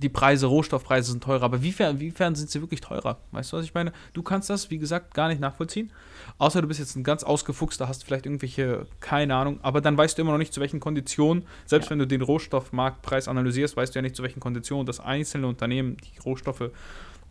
die 0.00 0.08
Preise, 0.08 0.46
Rohstoffpreise 0.46 1.12
sind 1.12 1.22
teurer, 1.22 1.44
aber 1.44 1.62
wiefern, 1.62 1.96
inwiefern 1.96 2.34
sind 2.34 2.50
sie 2.50 2.60
wirklich 2.60 2.80
teurer? 2.80 3.18
Weißt 3.32 3.52
du, 3.52 3.56
was 3.56 3.64
ich 3.64 3.74
meine? 3.74 3.92
Du 4.12 4.22
kannst 4.22 4.50
das, 4.50 4.70
wie 4.70 4.78
gesagt, 4.78 5.14
gar 5.14 5.28
nicht 5.28 5.40
nachvollziehen. 5.40 5.90
Außer 6.38 6.62
du 6.62 6.68
bist 6.68 6.80
jetzt 6.80 6.96
ein 6.96 7.04
ganz 7.04 7.24
ausgefuchster, 7.24 7.88
hast 7.88 8.04
vielleicht 8.04 8.26
irgendwelche, 8.26 8.86
keine 9.00 9.34
Ahnung, 9.34 9.58
aber 9.62 9.80
dann 9.80 9.96
weißt 9.96 10.16
du 10.16 10.22
immer 10.22 10.32
noch 10.32 10.38
nicht, 10.38 10.52
zu 10.52 10.60
welchen 10.60 10.80
Konditionen, 10.80 11.44
selbst 11.66 11.86
ja. 11.86 11.90
wenn 11.90 11.98
du 11.98 12.06
den 12.06 12.22
Rohstoffmarktpreis 12.22 13.28
analysierst, 13.28 13.76
weißt 13.76 13.94
du 13.94 13.98
ja 13.98 14.02
nicht, 14.02 14.16
zu 14.16 14.22
welchen 14.22 14.40
Konditionen 14.40 14.86
das 14.86 15.00
einzelne 15.00 15.46
Unternehmen 15.46 15.96
die 15.96 16.18
Rohstoffe 16.20 16.70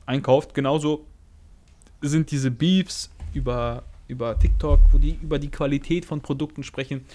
einkauft. 0.05 0.53
Genauso 0.53 1.05
sind 2.01 2.31
diese 2.31 2.51
Beefs 2.51 3.09
über, 3.33 3.83
über 4.07 4.37
TikTok, 4.37 4.79
wo 4.91 4.97
die 4.97 5.17
über 5.21 5.39
die 5.39 5.49
Qualität 5.49 6.05
von 6.05 6.21
Produkten 6.21 6.63
sprechen, 6.63 7.05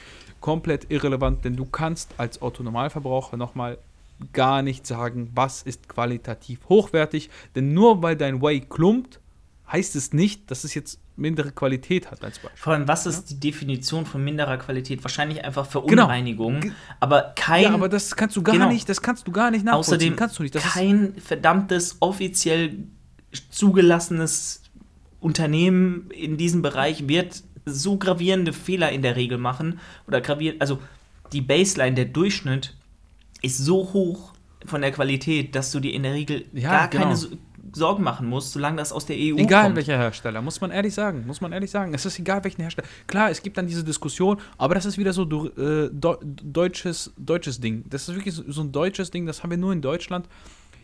komplett 0.41 0.91
irrelevant, 0.91 1.45
denn 1.45 1.57
du 1.57 1.65
kannst 1.65 2.15
als 2.19 2.43
Autonormalverbraucher 2.43 3.37
nochmal 3.37 3.79
gar 4.33 4.63
nicht 4.63 4.87
sagen, 4.87 5.31
was 5.35 5.63
ist 5.63 5.89
qualitativ 5.89 6.61
hochwertig, 6.69 7.31
denn 7.55 7.73
nur 7.73 8.03
weil 8.03 8.17
dein 8.17 8.43
Whey 8.43 8.61
klumpt, 8.61 9.21
heißt 9.71 9.97
es 9.97 10.13
nicht, 10.13 10.51
dass 10.51 10.65
es 10.65 10.75
jetzt 10.75 11.01
mindere 11.17 11.53
Qualität 11.53 12.11
hat 12.11 12.23
als 12.25 12.39
Beispiel. 12.39 12.59
Vor 12.59 12.73
allem, 12.75 12.89
was 12.89 13.07
ist 13.07 13.31
ja? 13.31 13.37
die 13.37 13.51
Definition 13.51 14.07
von 14.07 14.23
minderer 14.23 14.57
Qualität? 14.59 15.03
Wahrscheinlich 15.05 15.45
einfach 15.45 15.67
Verunreinigung, 15.67 16.61
genau. 16.61 16.75
aber 17.01 17.33
kein... 17.37 17.65
Ja, 17.65 17.75
aber 17.75 17.89
das 17.89 18.17
kannst 18.17 18.37
du 18.37 18.43
gar 18.43 18.55
genau. 18.55 18.69
nicht, 18.69 18.89
das 18.89 19.03
kannst 19.03 19.27
du 19.27 19.33
gar 19.33 19.51
nicht 19.51 19.65
nachvollziehen. 19.65 19.95
Außerdem 19.95 20.17
kannst 20.17 20.39
du 20.39 20.43
nicht. 20.43 20.55
Das 20.55 20.63
kein 20.63 21.15
verdammtes, 21.17 21.97
offiziell 22.01 22.77
zugelassenes 23.51 24.63
Unternehmen 25.21 26.11
in 26.11 26.37
diesem 26.37 26.63
Bereich 26.63 27.09
wird 27.09 27.43
so 27.65 27.97
gravierende 27.97 28.53
Fehler 28.53 28.91
in 28.91 29.03
der 29.03 29.17
Regel 29.17 29.39
machen 29.39 29.79
oder 30.07 30.21
gravierend, 30.21 30.61
also 30.61 30.81
die 31.33 31.41
Baseline, 31.41 31.95
der 31.95 32.07
Durchschnitt 32.07 32.75
ist 33.43 33.59
so 33.59 33.93
hoch 33.93 34.33
von 34.65 34.81
der 34.81 34.93
Qualität, 34.93 35.55
dass 35.55 35.73
du 35.73 35.81
dir 35.81 35.93
in 35.93 36.05
der 36.05 36.15
Regel 36.15 36.47
ja, 36.53 36.71
gar 36.71 36.89
genau. 36.89 37.05
keine 37.05 37.19
Sorgen 37.75 38.03
machen 38.03 38.29
musst, 38.29 38.53
solange 38.53 38.77
das 38.77 38.93
aus 38.93 39.07
der 39.07 39.17
EU 39.17 39.37
egal 39.37 39.65
kommt. 39.65 39.77
welcher 39.77 39.97
Hersteller, 39.97 40.43
muss 40.43 40.61
man 40.61 40.71
ehrlich 40.71 40.95
sagen, 40.95 41.27
muss 41.27 41.41
man 41.41 41.53
ehrlich 41.53 41.71
sagen. 41.71 41.95
Es 41.95 42.05
ist 42.05 42.19
egal 42.19 42.45
welchen 42.45 42.61
Hersteller. 42.61 42.87
Klar, 43.07 43.31
es 43.31 43.43
gibt 43.43 43.57
dann 43.57 43.67
diese 43.67 43.85
Diskussion, 43.85 44.39
aber 44.59 44.75
das 44.75 44.85
ist 44.85 44.99
wieder 44.99 45.13
so 45.13 45.25
äh, 45.57 45.91
deutsches, 45.93 47.13
deutsches 47.17 47.61
Ding. 47.61 47.85
Das 47.89 48.09
ist 48.09 48.15
wirklich 48.15 48.35
so, 48.35 48.43
so 48.47 48.63
ein 48.63 48.73
deutsches 48.73 49.11
Ding, 49.11 49.27
das 49.27 49.43
haben 49.43 49.51
wir 49.51 49.59
nur 49.59 49.73
in 49.73 49.81
Deutschland. 49.81 50.29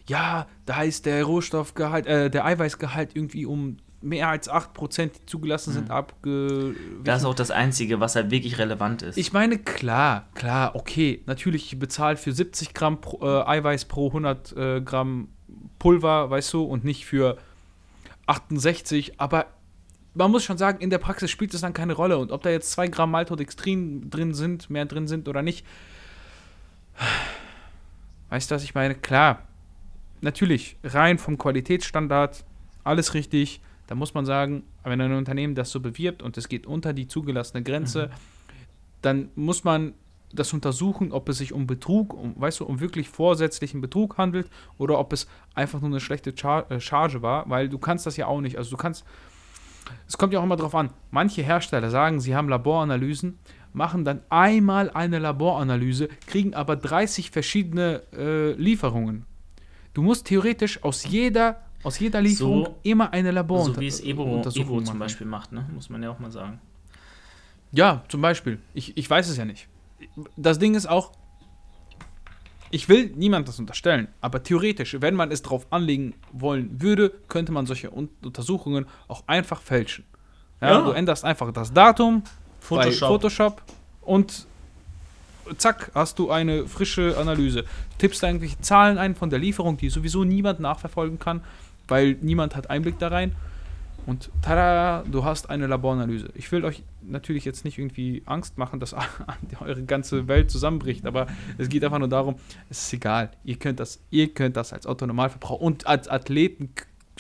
Ja, 0.07 0.47
da 0.65 0.83
ist 0.83 1.05
der 1.05 1.23
Rohstoffgehalt, 1.25 2.07
äh, 2.07 2.31
der 2.31 2.47
Eiweißgehalt 2.47 3.15
irgendwie 3.15 3.45
um 3.45 3.77
mehr 4.01 4.29
als 4.29 4.51
8%, 4.51 5.11
die 5.13 5.27
zugelassen 5.27 5.73
sind, 5.73 5.87
mhm. 5.87 5.91
abge. 5.91 6.75
Das 7.03 7.21
ist 7.21 7.25
auch 7.25 7.35
das 7.35 7.51
Einzige, 7.51 8.01
was 8.01 8.15
halt 8.15 8.31
wirklich 8.31 8.59
relevant 8.59 9.03
ist. 9.03 9.19
Ich 9.19 9.33
meine, 9.33 9.59
klar, 9.59 10.29
klar, 10.35 10.75
okay, 10.75 11.23
natürlich, 11.27 11.73
ich 11.73 11.79
bezahle 11.79 12.17
für 12.17 12.33
70 12.33 12.75
Gramm 12.75 13.01
pro, 13.01 13.27
äh, 13.27 13.45
Eiweiß 13.45 13.87
pro 13.87 14.09
100 14.09 14.57
äh, 14.57 14.81
Gramm 14.83 15.29
Pulver, 15.79 16.31
weißt 16.31 16.53
du, 16.53 16.63
und 16.63 16.85
nicht 16.85 17.07
für 17.07 17.39
68, 18.27 19.21
aber 19.21 19.47
man 20.15 20.31
muss 20.31 20.45
schon 20.45 20.59
sagen, 20.59 20.81
in 20.81 20.91
der 20.91 20.99
Praxis 20.99 21.31
spielt 21.31 21.55
es 21.55 21.61
dann 21.61 21.73
keine 21.73 21.93
Rolle. 21.93 22.19
Und 22.19 22.33
ob 22.33 22.43
da 22.43 22.51
jetzt 22.51 22.71
2 22.73 22.89
Gramm 22.89 23.11
Maltodextrin 23.11 24.11
drin 24.11 24.35
sind, 24.35 24.71
mehr 24.71 24.85
drin 24.85 25.07
sind 25.09 25.29
oder 25.29 25.43
nicht, 25.43 25.65
weißt 28.31 28.51
du, 28.51 28.55
was 28.55 28.65
ich 28.65 28.75
meine? 28.75 28.95
Klar, 28.95 29.43
natürlich, 30.21 30.77
rein 30.85 31.19
vom 31.19 31.39
Qualitätsstandard, 31.39 32.45
alles 32.85 33.15
richtig 33.15 33.61
da 33.89 33.95
muss 33.95 34.15
man 34.15 34.27
sagen, 34.27 34.65
wenn 34.85 35.01
ein 35.01 35.15
Unternehmen 35.15 35.55
das 35.55 35.71
so 35.71 35.81
bewirbt 35.81 36.23
und 36.23 36.37
es 36.37 36.49
geht 36.49 36.67
unter 36.67 36.93
die 36.93 37.09
zugelassene 37.09 37.63
Grenze, 37.63 38.07
mhm. 38.07 38.11
dann 39.03 39.29
muss 39.35 39.65
man 39.65 39.95
das 40.31 40.53
untersuchen, 40.53 41.11
ob 41.11 41.31
es 41.31 41.39
sich 41.39 41.55
um 41.55 41.67
Betrug, 41.67 42.13
um, 42.13 42.39
weißt 42.39 42.61
du, 42.61 42.67
um 42.67 42.81
wirklich 42.81 43.09
vorsätzlichen 43.09 43.81
Betrug 43.81 44.19
handelt 44.19 44.51
oder 44.77 44.99
ob 44.99 45.15
es 45.15 45.27
einfach 45.55 45.81
nur 45.81 45.89
eine 45.89 46.01
schlechte 46.01 46.35
Char 46.37 46.71
äh, 46.71 46.81
Charge 46.81 47.23
war, 47.23 47.49
weil 47.49 47.71
du 47.71 47.79
kannst 47.79 48.05
das 48.05 48.19
ja 48.19 48.27
auch 48.27 48.43
nicht. 48.43 48.59
Also 48.59 48.71
du 48.71 48.77
kannst, 48.77 49.07
es 50.07 50.19
kommt 50.19 50.35
ja 50.35 50.41
auch 50.41 50.45
immer 50.45 50.57
darauf 50.57 50.75
an, 50.75 50.91
manche 51.11 51.41
Hersteller 51.41 51.89
sagen, 51.89 52.21
sie 52.21 52.37
haben 52.37 52.51
Laboranalysen, 52.51 53.39
machen 53.73 54.05
dann 54.05 54.21
einmal 54.29 54.91
eine 54.91 55.19
Laboranalyse, 55.19 56.09
kriegen 56.27 56.53
aber 56.53 56.77
30 56.77 57.31
verschiedene 57.31 58.03
äh, 58.13 58.53
Lieferungen. 58.53 59.25
Du 59.95 60.03
musst 60.03 60.27
theoretisch 60.27 60.85
aus 60.85 61.07
jeder 61.07 61.63
aus 61.83 61.99
jeder 61.99 62.21
Lieferung 62.21 62.65
so, 62.65 62.77
immer 62.83 63.13
eine 63.13 63.31
Labor 63.31 63.65
So 63.65 63.81
wie 63.81 63.87
es 63.87 64.01
Evo, 64.03 64.43
Evo 64.43 64.81
zum 64.83 64.99
Beispiel 64.99 65.27
macht, 65.27 65.53
ne? 65.53 65.69
muss 65.73 65.91
man 65.91 66.03
ja 66.03 66.11
auch 66.11 66.19
mal 66.19 66.31
sagen. 66.31 66.61
Ja, 67.73 68.03
zum 68.09 68.21
Beispiel. 68.21 68.59
Ich, 68.75 68.97
ich 68.97 69.09
weiß 69.09 69.29
es 69.29 69.37
ja 69.37 69.45
nicht. 69.45 69.69
Das 70.37 70.59
Ding 70.59 70.75
ist 70.75 70.89
auch, 70.89 71.13
ich 72.71 72.89
will 72.89 73.13
niemand 73.15 73.49
das 73.49 73.59
unterstellen, 73.59 74.09
aber 74.21 74.43
theoretisch, 74.43 74.97
wenn 75.01 75.15
man 75.15 75.31
es 75.31 75.43
drauf 75.43 75.67
anlegen 75.71 76.15
wollen 76.33 76.81
würde, 76.83 77.13
könnte 77.29 77.53
man 77.53 77.67
solche 77.67 77.91
Untersuchungen 77.91 78.87
auch 79.07 79.25
einfach 79.27 79.61
fälschen. 79.61 80.05
Ja, 80.61 80.71
ja. 80.71 80.85
Du 80.85 80.91
änderst 80.91 81.25
einfach 81.25 81.53
das 81.53 81.73
Datum 81.73 82.23
Photoshop. 82.61 83.01
bei 83.01 83.07
Photoshop 83.07 83.63
und 84.03 84.47
zack, 85.57 85.91
hast 85.95 86.19
du 86.19 86.31
eine 86.31 86.67
frische 86.67 87.17
Analyse. 87.17 87.65
Tippst 87.99 88.23
da 88.23 88.27
irgendwelche 88.27 88.61
Zahlen 88.61 88.99
ein 88.99 89.15
von 89.15 89.31
der 89.31 89.39
Lieferung, 89.39 89.77
die 89.77 89.89
sowieso 89.89 90.25
niemand 90.25 90.61
nachverfolgen 90.61 91.19
kann 91.19 91.43
weil 91.89 92.17
niemand 92.21 92.55
hat 92.55 92.71
Einblick 92.71 92.99
da 92.99 93.09
rein. 93.09 93.35
Und 94.07 94.31
tada, 94.41 95.05
du 95.11 95.25
hast 95.25 95.51
eine 95.51 95.67
Laboranalyse. 95.67 96.31
Ich 96.35 96.51
will 96.51 96.65
euch 96.65 96.83
natürlich 97.03 97.45
jetzt 97.45 97.67
nicht 97.67 97.79
irgendwie 97.79 98.23
Angst 98.25 98.57
machen, 98.57 98.81
dass 98.81 98.95
eure 99.61 99.83
ganze 99.85 100.29
Welt 100.29 100.51
zusammenbricht, 100.51 101.05
aber 101.05 101.27
es 101.59 101.69
geht 101.69 101.85
einfach 101.85 101.99
nur 101.99 102.09
darum, 102.09 102.37
es 102.71 102.85
ist 102.85 102.93
egal. 102.95 103.31
Ihr 103.45 103.57
könnt 103.57 103.81
das, 103.81 104.01
ihr 104.11 104.33
könnt 104.33 104.57
das 104.57 104.73
als 104.73 104.87
Autonormalverbraucher 104.87 105.61
und 105.61 105.87
als 105.87 106.09
Athleten 106.09 106.71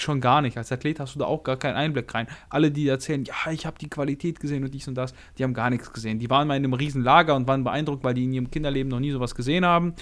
schon 0.01 0.21
gar 0.21 0.43
nicht. 0.43 0.57
Als 0.57 0.73
Athlet 0.73 1.01
hast 1.01 1.15
du 1.15 1.19
da 1.19 1.27
auch 1.27 1.43
gar 1.43 1.57
keinen 1.57 1.77
Einblick 1.77 2.13
rein. 2.15 2.27
Alle, 2.49 2.71
die 2.71 2.89
erzählen, 2.89 3.25
ja, 3.25 3.53
ich 3.53 3.67
habe 3.67 3.79
die 3.79 3.89
Qualität 3.89 4.41
gesehen 4.41 4.65
und 4.65 4.73
dies 4.73 4.89
und 4.89 4.95
das, 4.95 5.15
die 5.37 5.45
haben 5.45 5.55
gar 5.55 5.71
nichts 5.71 5.93
gesehen. 5.93 6.19
Die 6.19 6.31
waren 6.31 6.49
mal 6.49 6.57
in 6.57 6.65
einem 6.65 6.75
riesen 6.75 7.03
Lager 7.03 7.35
und 7.35 7.47
waren 7.47 7.65
beeindruckt, 7.65 8.05
weil 8.05 8.15
die 8.15 8.25
in 8.25 8.33
ihrem 8.33 8.51
Kinderleben 8.51 8.91
noch 8.91 9.01
nie 9.01 9.11
sowas 9.11 9.35
gesehen 9.35 9.65
haben. 9.65 9.95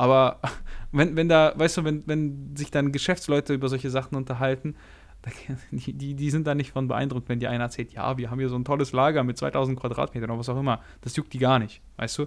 Aber 0.00 0.40
wenn, 0.92 1.14
wenn 1.14 1.28
da, 1.28 1.52
weißt 1.56 1.76
du, 1.76 1.84
wenn, 1.84 2.02
wenn 2.06 2.56
sich 2.56 2.70
dann 2.70 2.90
Geschäftsleute 2.90 3.52
über 3.52 3.68
solche 3.68 3.90
Sachen 3.90 4.16
unterhalten, 4.16 4.74
die, 5.70 6.14
die, 6.14 6.30
sind 6.30 6.46
da 6.46 6.54
nicht 6.54 6.72
von 6.72 6.88
beeindruckt, 6.88 7.28
wenn 7.28 7.40
dir 7.40 7.50
einer 7.50 7.64
erzählt, 7.64 7.92
ja, 7.92 8.16
wir 8.16 8.30
haben 8.30 8.38
hier 8.38 8.48
so 8.48 8.56
ein 8.56 8.64
tolles 8.64 8.92
Lager 8.92 9.22
mit 9.22 9.36
2000 9.36 9.78
Quadratmetern 9.78 10.30
oder 10.30 10.38
was 10.38 10.48
auch 10.48 10.58
immer. 10.58 10.80
Das 11.02 11.14
juckt 11.16 11.34
die 11.34 11.38
gar 11.38 11.58
nicht, 11.58 11.82
weißt 11.98 12.16
du? 12.16 12.26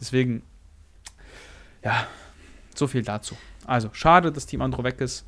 Deswegen, 0.00 0.42
ja, 1.84 2.06
so 2.74 2.86
viel 2.86 3.02
dazu. 3.02 3.36
Also, 3.66 3.90
schade, 3.92 4.32
dass 4.32 4.46
Team 4.46 4.62
Andro 4.62 4.82
weg 4.82 4.98
ist. 5.02 5.26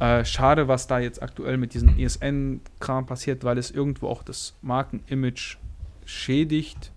Äh, 0.00 0.26
schade, 0.26 0.68
was 0.68 0.86
da 0.86 0.98
jetzt 0.98 1.22
aktuell 1.22 1.56
mit 1.56 1.72
diesem 1.72 1.98
ESN-Kram 1.98 3.06
passiert, 3.06 3.42
weil 3.42 3.56
es 3.56 3.70
irgendwo 3.70 4.08
auch 4.08 4.22
das 4.22 4.54
Markenimage 4.60 5.56
schädigt. 6.04 6.92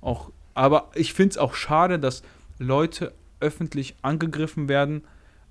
Auch, 0.00 0.30
aber 0.54 0.92
ich 0.94 1.12
finde 1.12 1.30
es 1.30 1.38
auch 1.38 1.54
schade, 1.54 1.98
dass 1.98 2.22
Leute 2.60 3.12
öffentlich 3.42 3.96
angegriffen 4.02 4.68
werden, 4.68 5.02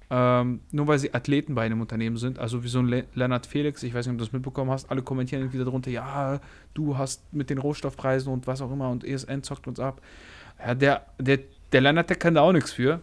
ähm, 0.10 0.62
nur 0.72 0.88
weil 0.88 1.00
sie 1.00 1.14
Athleten 1.14 1.56
bei 1.56 1.64
einem 1.64 1.80
Unternehmen 1.80 2.18
sind, 2.18 2.40
also 2.40 2.64
wie 2.64 2.68
so 2.68 2.80
ein 2.80 2.88
Le 2.88 3.06
Leonard 3.14 3.46
Felix, 3.46 3.84
ich 3.84 3.94
weiß 3.94 4.06
nicht, 4.06 4.14
ob 4.14 4.18
du 4.18 4.26
das 4.26 4.34
mitbekommen 4.34 4.72
hast, 4.72 4.90
alle 4.92 5.02
kommentieren 5.02 5.44
irgendwie 5.44 5.64
darunter, 5.64 5.90
ja, 5.90 6.40
du 6.74 6.98
hast 6.98 7.34
mit 7.34 7.50
den 7.50 7.60
Rohstoffpreisen 7.60 8.32
und 8.32 8.48
was 8.48 8.62
auch 8.62 8.72
immer 8.72 8.90
und 8.90 9.04
ESN 9.04 9.44
zockt 9.44 9.68
uns 9.68 9.80
ab. 9.80 10.02
Ja, 10.60 10.76
der, 10.76 11.06
der, 11.18 11.40
der 11.72 11.82
Leonard, 11.82 12.10
der 12.10 12.18
kann 12.18 12.36
da 12.36 12.42
auch 12.42 12.52
nichts 12.52 12.74
für. 12.74 13.00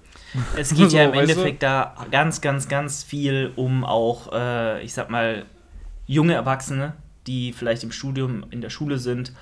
Es 0.56 0.74
geht 0.74 0.90
so, 0.90 0.96
ja 0.96 1.04
im 1.04 1.14
Endeffekt 1.14 1.62
du? 1.62 1.66
da 1.66 1.94
ganz, 2.10 2.40
ganz, 2.40 2.68
ganz 2.68 3.02
viel 3.04 3.52
um 3.56 3.84
auch, 3.84 4.32
äh, 4.32 4.82
ich 4.82 4.92
sag 4.92 5.08
mal, 5.08 5.46
junge 6.06 6.34
Erwachsene, 6.34 6.94
die 7.26 7.52
vielleicht 7.52 7.84
im 7.84 7.92
Studium, 7.92 8.44
in 8.50 8.60
der 8.60 8.70
Schule 8.70 8.98
sind, 8.98 9.32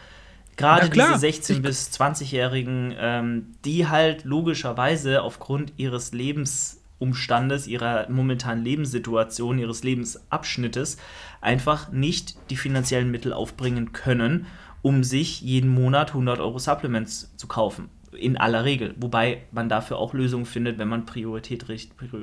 gerade 0.57 0.91
diese 0.91 1.15
16- 1.15 1.61
bis 1.61 1.91
20-Jährigen, 1.91 2.95
ähm, 2.99 3.47
die 3.65 3.89
halt 3.89 4.25
logischerweise 4.25 5.23
aufgrund 5.23 5.73
ihres 5.77 6.13
Lebens 6.13 6.83
Umstandes, 6.99 7.67
ihrer 7.67 8.09
momentanen 8.09 8.65
Lebenssituation, 8.65 9.59
ihres 9.59 9.85
Lebensabschnittes 9.85 10.97
einfach 11.43 11.93
nicht 11.93 12.37
die 12.49 12.57
finanziellen 12.57 13.11
Mittel 13.11 13.35
aufbringen 13.35 13.93
können, 13.93 14.47
um 14.81 15.05
sich 15.05 15.43
jeden 15.43 15.69
Monat 15.69 16.11
100 16.11 16.41
Euro 16.41 16.59
Supplements 16.59 17.35
zu 17.37 17.49
kaufen. 17.49 17.91
In 18.19 18.37
aller 18.37 18.65
Regel. 18.65 18.95
Wobei 18.99 19.43
man 19.53 19.69
dafür 19.69 19.99
auch 19.99 20.15
Lösungen 20.15 20.47
findet, 20.47 20.79
wenn 20.79 20.89
man 20.89 21.07
Priorität, 21.07 21.65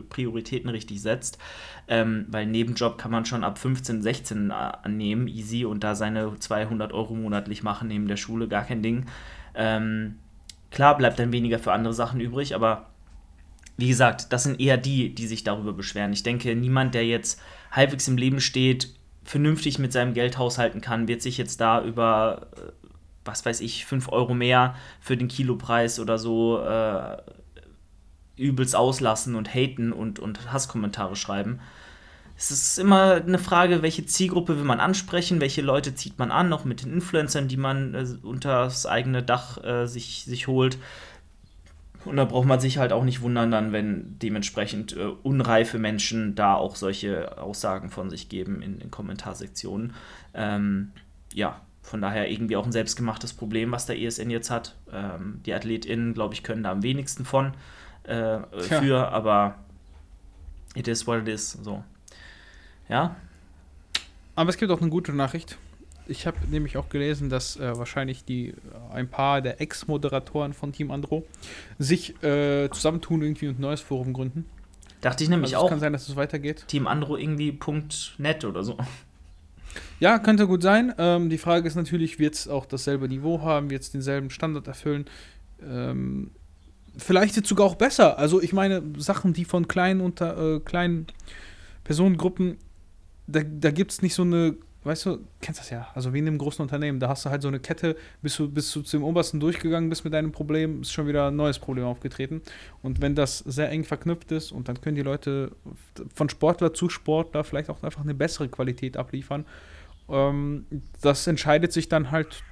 Prioritäten 0.10 0.70
richtig 0.70 1.02
setzt. 1.02 1.38
Ähm, 1.88 2.26
weil 2.30 2.46
Nebenjob 2.46 2.98
kann 2.98 3.12
man 3.12 3.26
schon 3.26 3.44
ab 3.44 3.58
15, 3.58 4.02
16 4.02 4.52
annehmen, 4.52 5.28
easy, 5.28 5.66
und 5.66 5.84
da 5.84 5.96
seine 5.96 6.38
200 6.38 6.94
Euro 6.94 7.16
monatlich 7.16 7.64
machen 7.64 7.88
neben 7.88 8.08
der 8.08 8.18
Schule, 8.18 8.48
gar 8.48 8.64
kein 8.64 8.82
Ding. 8.82 9.06
Ähm, 9.56 10.16
klar 10.72 10.98
bleibt 10.98 11.20
dann 11.20 11.32
weniger 11.32 11.60
für 11.60 11.74
andere 11.74 11.94
Sachen 11.94 12.20
übrig, 12.20 12.56
aber 12.56 12.90
wie 13.78 13.88
gesagt, 13.88 14.32
das 14.32 14.44
sind 14.44 14.60
eher 14.60 14.78
die, 14.78 15.14
die 15.16 15.28
sich 15.28 15.44
darüber 15.44 15.74
beschweren. 15.74 16.14
Ich 16.14 16.24
denke, 16.24 16.56
niemand, 16.56 16.94
der 16.94 17.06
jetzt 17.06 17.42
halbwegs 17.72 18.08
im 18.08 18.18
Leben 18.18 18.40
steht, 18.40 18.90
vernünftig 19.24 19.80
mit 19.80 19.94
seinem 19.94 20.14
Geld 20.14 20.38
haushalten 20.38 20.82
kann, 20.82 21.08
wird 21.08 21.22
sich 21.22 21.38
jetzt 21.38 21.60
da 21.62 21.84
über, 21.84 22.48
äh, 22.56 22.83
was 23.26 23.46
weiß 23.46 23.62
ich, 23.62 23.86
5 23.86 24.10
Euro 24.10 24.34
mehr 24.34 24.76
für 25.00 25.18
den 25.18 25.28
Kilopreis 25.28 26.00
oder 26.00 26.18
so 26.18 26.60
äh, 26.64 27.18
übelst 28.36 28.76
auslassen 28.76 29.36
und 29.36 29.54
haten 29.54 29.94
und, 29.94 30.20
und 30.20 30.52
Hasskommentare 30.52 31.16
schreiben. 31.16 31.60
Es 32.36 32.50
ist 32.50 32.80
immer 32.80 33.16
eine 33.16 33.38
Frage, 33.38 33.84
welche 33.84 34.06
Zielgruppe 34.06 34.58
will 34.58 34.66
man 34.66 34.80
ansprechen, 34.80 35.40
welche 35.40 35.62
Leute 35.62 35.94
zieht 35.94 36.18
man 36.18 36.32
an, 36.32 36.50
noch 36.50 36.66
mit 36.66 36.84
den 36.84 36.92
Influencern, 36.92 37.48
die 37.48 37.58
man 37.58 37.94
äh, 37.94 38.06
unter 38.24 38.64
das 38.64 38.86
eigene 38.86 39.24
Dach 39.24 39.64
äh, 39.64 39.86
sich, 39.86 40.26
sich 40.26 40.48
holt. 40.48 40.78
Und 42.06 42.18
da 42.18 42.26
braucht 42.26 42.48
man 42.48 42.60
sich 42.60 42.80
halt 42.80 42.92
auch 42.92 43.06
nicht 43.06 43.22
wundern 43.22 43.50
dann, 43.52 43.72
wenn 43.72 44.18
dementsprechend 44.20 44.98
äh, 44.98 45.06
unreife 45.24 45.80
Menschen 45.80 46.36
da 46.36 46.56
auch 46.56 46.76
solche 46.76 47.38
Aussagen 47.38 47.90
von 47.90 48.10
sich 48.10 48.30
geben 48.30 48.62
in 48.62 48.80
den 48.80 48.92
Kommentarsektionen. 48.92 49.94
Ähm, 50.34 50.92
ja, 51.34 51.62
von 51.84 52.02
daher 52.02 52.32
irgendwie 52.32 52.56
auch 52.56 52.66
ein 52.66 52.72
selbstgemachtes 52.72 53.34
Problem, 53.34 53.72
was 53.72 53.86
der 53.86 54.00
ESN 54.00 54.30
jetzt 54.30 54.50
hat. 54.50 54.76
Ähm, 54.92 55.42
die 55.46 55.54
AthletInnen, 55.54 56.14
glaube 56.14 56.34
ich, 56.34 56.42
können 56.42 56.64
da 56.64 56.72
am 56.72 56.82
wenigsten 56.82 57.26
von 57.26 57.54
äh, 58.04 58.40
für, 58.62 59.10
aber 59.12 59.56
it 60.76 60.88
is 60.88 61.06
what 61.06 61.22
it 61.22 61.28
is. 61.28 61.52
So. 61.52 61.84
Ja. 62.90 63.16
Aber 64.36 64.50
es 64.50 64.58
gibt 64.58 64.72
auch 64.72 64.82
eine 64.82 64.90
gute 64.90 65.14
Nachricht. 65.14 65.58
Ich 66.08 66.26
habe 66.26 66.38
nämlich 66.50 66.78
auch 66.78 66.90
gelesen, 66.90 67.30
dass 67.30 67.58
äh, 67.58 67.78
wahrscheinlich 67.78 68.26
die 68.26 68.50
äh, 68.50 68.56
ein 68.94 69.10
paar 69.10 69.42
der 69.42 69.62
Ex-Moderatoren 69.62 70.54
von 70.54 70.72
Team 70.74 70.92
Andro 70.92 71.26
sich 71.80 72.22
äh, 72.24 72.70
zusammentun 72.72 73.22
irgendwie 73.22 73.48
und 73.48 73.60
ein 73.60 73.62
neues 73.62 73.82
Forum 73.82 74.14
gründen. 74.14 74.46
Dachte 75.02 75.24
ich 75.24 75.30
nämlich 75.30 75.56
also 75.56 75.66
auch. 75.66 75.66
Es 75.66 75.70
kann 75.70 75.80
sein, 75.80 75.94
dass 75.94 76.08
es 76.08 76.16
weitergeht. 76.16 76.66
Team 76.68 76.88
Andro 76.88 77.18
irgendwie 77.18 77.58
.net 78.18 78.46
oder 78.46 78.64
so. 78.64 78.78
Ja, 80.00 80.20
könnte 80.20 80.48
gut 80.48 80.62
sein. 80.62 80.94
Ähm, 80.98 81.30
die 81.30 81.38
Frage 81.38 81.68
ist 81.68 81.76
natürlich, 81.76 82.20
wird 82.20 82.36
es 82.36 82.48
auch 82.48 82.66
dasselbe 82.66 83.08
Niveau 83.08 83.42
haben, 83.42 83.70
wird 83.70 83.84
es 83.84 83.92
denselben 83.92 84.30
Standard 84.30 84.68
erfüllen? 84.68 85.06
Ähm, 85.62 86.32
vielleicht 86.98 87.36
jetzt 87.36 87.48
sogar 87.48 87.66
auch 87.66 87.76
besser. 87.76 88.18
Also 88.18 88.42
ich 88.42 88.54
meine, 88.54 88.84
Sachen, 88.98 89.34
die 89.34 89.46
von 89.46 89.68
kleinen 89.68 90.02
unter 90.02 90.56
äh, 90.56 90.60
kleinen 90.60 91.08
Personengruppen, 91.84 92.58
da, 93.28 93.42
da 93.44 93.72
gibt 93.72 93.92
es 93.92 94.02
nicht 94.02 94.14
so 94.14 94.24
eine 94.24 94.56
weißt 94.84 95.06
du, 95.06 95.20
kennst 95.42 95.60
das 95.60 95.70
ja, 95.70 95.88
also 95.96 96.14
wie 96.14 96.20
in 96.20 96.28
einem 96.28 96.38
großen 96.38 96.62
Unternehmen, 96.62 97.00
da 97.00 97.10
hast 97.10 97.26
du 97.26 97.30
halt 97.30 97.42
so 97.42 97.48
eine 97.48 97.60
Kette, 97.60 97.96
bis 98.22 98.36
du, 98.38 98.50
bis 98.50 98.72
du 98.72 98.82
zum 98.82 99.04
obersten 99.04 99.40
durchgegangen 99.40 99.90
bist 99.90 100.04
mit 100.04 100.14
deinem 100.14 100.32
Problem, 100.32 100.82
ist 100.82 100.92
schon 100.92 101.08
wieder 101.08 101.28
ein 101.28 101.36
neues 101.36 101.60
Problem 101.60 101.86
aufgetreten. 101.86 102.42
Und 102.82 103.02
wenn 103.02 103.16
das 103.16 103.40
sehr 103.40 103.70
eng 103.70 103.84
verknüpft 103.84 104.32
ist 104.32 104.52
und 104.52 104.68
dann 104.68 104.82
können 104.82 104.96
die 104.96 105.02
Leute 105.02 105.52
von 106.14 106.30
Sportler 106.30 106.74
zu 106.74 106.90
Sportler 106.90 107.44
vielleicht 107.44 107.70
auch 107.70 107.82
einfach 107.84 108.04
eine 108.04 108.14
bessere 108.14 108.50
Qualität 108.50 108.98
abliefern, 108.98 109.46
ähm, 110.10 110.66
das 111.02 111.28
entscheidet 111.28 111.72
sich 111.72 111.88
dann 111.88 112.12
halt, 112.12 112.44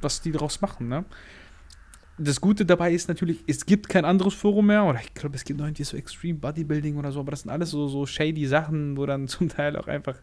was 0.00 0.22
die 0.22 0.32
daraus 0.32 0.60
machen, 0.60 0.88
ne? 0.88 1.04
Das 2.22 2.40
Gute 2.40 2.66
dabei 2.66 2.92
ist 2.92 3.08
natürlich, 3.08 3.38
es 3.46 3.64
gibt 3.64 3.88
kein 3.88 4.04
anderes 4.04 4.34
Forum 4.34 4.66
mehr, 4.66 4.84
oder 4.84 5.00
ich 5.00 5.14
glaube, 5.14 5.36
es 5.36 5.44
gibt 5.44 5.58
noch 5.58 5.66
irgendwie 5.66 5.84
so 5.84 5.96
Extreme 5.96 6.38
Bodybuilding 6.38 6.96
oder 6.98 7.12
so, 7.12 7.20
aber 7.20 7.30
das 7.30 7.42
sind 7.42 7.50
alles 7.50 7.70
so, 7.70 7.88
so 7.88 8.04
shady 8.04 8.46
Sachen, 8.46 8.96
wo 8.96 9.06
dann 9.06 9.26
zum 9.28 9.48
Teil 9.48 9.76
auch 9.76 9.86
einfach 9.86 10.16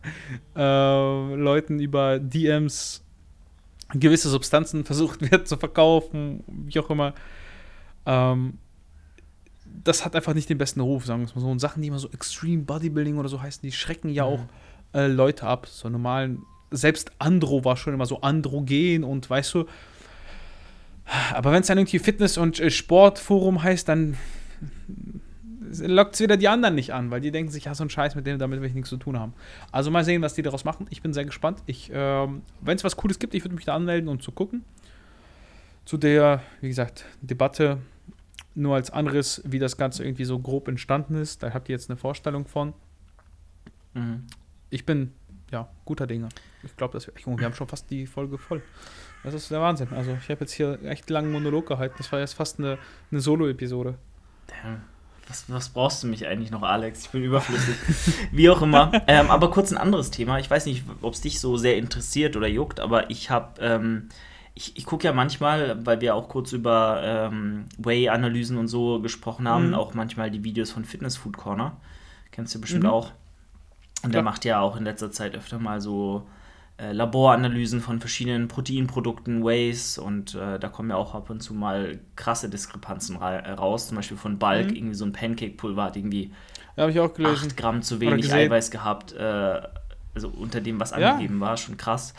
äh, 0.56 1.36
Leuten 1.36 1.80
über 1.80 2.20
DMs 2.20 3.04
gewisse 3.94 4.30
Substanzen 4.30 4.84
versucht 4.84 5.32
wird 5.32 5.48
zu 5.48 5.58
verkaufen, 5.58 6.44
wie 6.48 6.80
auch 6.80 6.90
immer. 6.90 7.14
Ähm, 8.06 8.60
das 9.84 10.06
hat 10.06 10.16
einfach 10.16 10.34
nicht 10.34 10.50
den 10.50 10.58
besten 10.58 10.82
Ruf, 10.82 11.06
sagen 11.06 11.22
wir 11.22 11.34
mal 11.34 11.42
so. 11.42 11.48
Und 11.48 11.60
Sachen, 11.60 11.82
die 11.82 11.88
immer 11.88 12.00
so 12.00 12.10
Extreme 12.10 12.64
Bodybuilding 12.64 13.18
oder 13.18 13.30
so 13.30 13.42
heißen, 13.42 13.62
die 13.62 13.72
schrecken 13.72 14.10
ja 14.10 14.26
mhm. 14.26 14.34
auch 14.34 14.46
äh, 14.94 15.08
Leute 15.08 15.48
ab. 15.48 15.68
So 15.68 15.90
normalen, 15.90 16.44
selbst 16.70 17.12
Andro 17.18 17.64
war 17.66 17.78
schon 17.78 17.94
immer 17.94 18.06
so 18.06 18.22
androgen 18.22 19.04
und 19.04 19.30
weißt 19.30 19.54
du, 19.54 19.66
aber 21.34 21.52
wenn 21.52 21.62
es 21.62 21.68
dann 21.68 21.78
irgendwie 21.78 22.00
Fitness- 22.00 22.38
und 22.38 22.60
äh, 22.60 22.70
Sportforum 22.70 23.64
heißt, 23.64 23.88
dann 23.88 24.18
lockt 25.80 26.16
es 26.16 26.22
wieder 26.22 26.38
die 26.38 26.48
anderen 26.48 26.76
nicht 26.76 26.94
an, 26.94 27.12
weil 27.12 27.22
die 27.22 27.32
denken 27.32 27.52
sich, 27.52 27.66
ja, 27.66 27.76
so 27.76 27.84
ein 27.84 27.90
Scheiß, 27.90 28.16
mit 28.16 28.26
dem 28.26 28.40
damit 28.40 28.62
will 28.62 28.68
ich 28.68 28.74
nichts 28.74 28.90
zu 28.90 28.98
tun 28.98 29.20
haben. 29.20 29.34
Also 29.72 29.92
mal 29.92 30.04
sehen, 30.04 30.22
was 30.22 30.34
die 30.34 30.42
daraus 30.42 30.64
machen. 30.64 30.88
Ich 30.90 31.02
bin 31.02 31.14
sehr 31.14 31.26
gespannt. 31.26 31.62
ähm, 31.68 32.42
wenn 32.62 32.78
es 32.78 32.84
was 32.84 32.96
Cooles 32.96 33.20
gibt, 33.20 33.34
ich 33.34 33.44
würde 33.44 33.56
mich 33.56 33.66
da 33.66 33.76
anmelden 33.76 34.10
und 34.10 34.24
zu 34.24 34.32
gucken. 34.32 34.64
Zu 35.86 35.98
der, 35.98 36.42
wie 36.62 36.68
gesagt, 36.68 37.06
Debatte 37.22 37.80
nur 38.56 38.76
als 38.76 38.90
Anriss, 38.90 39.42
wie 39.46 39.60
das 39.60 39.78
Ganze 39.78 40.04
irgendwie 40.04 40.26
so 40.26 40.40
grob 40.40 40.68
entstanden 40.68 41.16
ist. 41.16 41.44
Da 41.44 41.54
habt 41.54 41.70
ihr 41.70 41.74
jetzt 41.74 41.90
eine 41.90 41.98
Vorstellung 41.98 42.46
von. 42.46 42.74
Mhm. 43.94 44.24
Ich 44.70 44.86
bin, 44.86 45.14
ja, 45.52 45.70
guter 45.86 46.08
Dinge. 46.08 46.30
Ich 46.64 46.76
glaube, 46.76 46.94
dass 46.94 47.08
wir, 47.08 47.14
wir 47.16 47.46
haben 47.46 47.54
schon 47.54 47.68
fast 47.68 47.90
die 47.90 48.08
Folge 48.08 48.38
voll. 48.38 48.62
Das 49.24 49.34
ist 49.34 49.52
der 49.52 49.62
Wahnsinn. 49.62 49.90
Also 49.92 50.12
ich 50.12 50.30
habe 50.30 50.42
jetzt 50.42 50.54
hier 50.54 50.80
echt 50.84 51.10
langen 51.10 51.32
Monolog 51.32 51.68
gehalten. 51.68 51.96
Das 51.98 52.12
war 52.12 52.20
jetzt 52.20 52.34
fast 52.34 52.60
eine, 52.60 52.78
eine 53.12 53.20
Solo-Episode. 53.20 53.96
Was, 55.28 55.50
was 55.50 55.70
brauchst 55.70 56.04
du 56.04 56.08
mich 56.08 56.26
eigentlich 56.26 56.52
noch, 56.52 56.64
Alex? 56.64 57.06
Ich 57.06 57.10
bin 57.10 57.24
überflüssig. 57.24 57.76
Wie 58.32 58.50
auch 58.50 58.62
immer. 58.62 58.92
Ähm, 59.08 59.30
aber 59.30 59.52
kurz 59.52 59.72
ein 59.72 59.78
anderes 59.78 60.10
Thema. 60.10 60.40
Ich 60.40 60.50
weiß 60.50 60.66
nicht, 60.66 60.84
ob 61.02 61.14
es 61.14 61.22
dich 61.22 61.40
so 61.42 61.58
sehr 61.58 61.78
interessiert 61.78 62.38
oder 62.38 62.48
juckt, 62.48 62.80
aber 62.80 63.10
ich 63.10 63.30
habe, 63.30 63.60
ähm, 63.60 64.10
ich, 64.54 64.78
ich 64.78 64.86
gucke 64.86 65.06
ja 65.06 65.12
manchmal, 65.12 65.86
weil 65.86 66.00
wir 66.00 66.16
auch 66.16 66.30
kurz 66.30 66.54
über 66.54 67.02
ähm, 67.04 67.66
Whey-Analysen 67.78 68.58
und 68.58 68.70
so 68.70 69.02
gesprochen 69.02 69.50
haben, 69.50 69.70
mhm. 69.70 69.74
auch 69.74 69.94
manchmal 69.94 70.32
die 70.32 70.46
Videos 70.46 70.72
von 70.72 70.86
Fitness 70.86 71.18
Food 71.18 71.36
Corner. 71.36 71.76
Kennst 72.32 72.56
du 72.56 72.62
bestimmt 72.62 72.84
mhm. 72.84 72.90
auch. 72.90 73.12
Und 74.04 74.12
Klar. 74.12 74.12
der 74.12 74.24
macht 74.24 74.46
ja 74.46 74.62
auch 74.62 74.78
in 74.78 74.86
letzter 74.86 75.12
Zeit 75.12 75.36
öfter 75.36 75.60
mal 75.60 75.82
so 75.82 76.26
äh, 76.78 76.92
Laboranalysen 76.92 77.82
von 77.82 78.00
verschiedenen 78.00 78.48
Proteinprodukten, 78.48 79.44
Ways 79.44 79.98
und 79.98 80.36
äh, 80.36 80.60
da 80.60 80.70
kommen 80.70 80.92
ja 80.92 80.96
auch 80.96 81.16
ab 81.16 81.30
und 81.30 81.42
zu 81.42 81.54
mal 81.54 82.00
krasse 82.16 82.50
Diskrepanzen 82.50 83.18
ra 83.18 83.38
äh, 83.38 83.52
raus. 83.52 83.88
Zum 83.88 83.98
Beispiel 83.98 84.18
von 84.18 84.38
Bulk, 84.38 84.68
mhm. 84.68 84.76
irgendwie 84.76 84.96
so 84.96 85.06
ein 85.06 85.12
Pancake-Pulver 85.12 85.84
hat 85.84 85.98
irgendwie 85.98 86.32
ja, 86.76 86.88
ich 86.88 87.00
auch 87.00 87.14
gelesen. 87.14 87.48
8 87.48 87.58
Gramm 87.58 87.82
zu 87.82 88.00
wenig 88.00 88.32
Eiweiß 88.32 88.70
gehabt, 88.70 89.14
äh, 89.14 89.62
also 90.14 90.30
unter 90.30 90.62
dem, 90.62 90.80
was 90.80 90.94
angegeben 90.94 91.40
ja. 91.40 91.48
war, 91.48 91.58
schon 91.58 91.78
krass. 91.78 92.14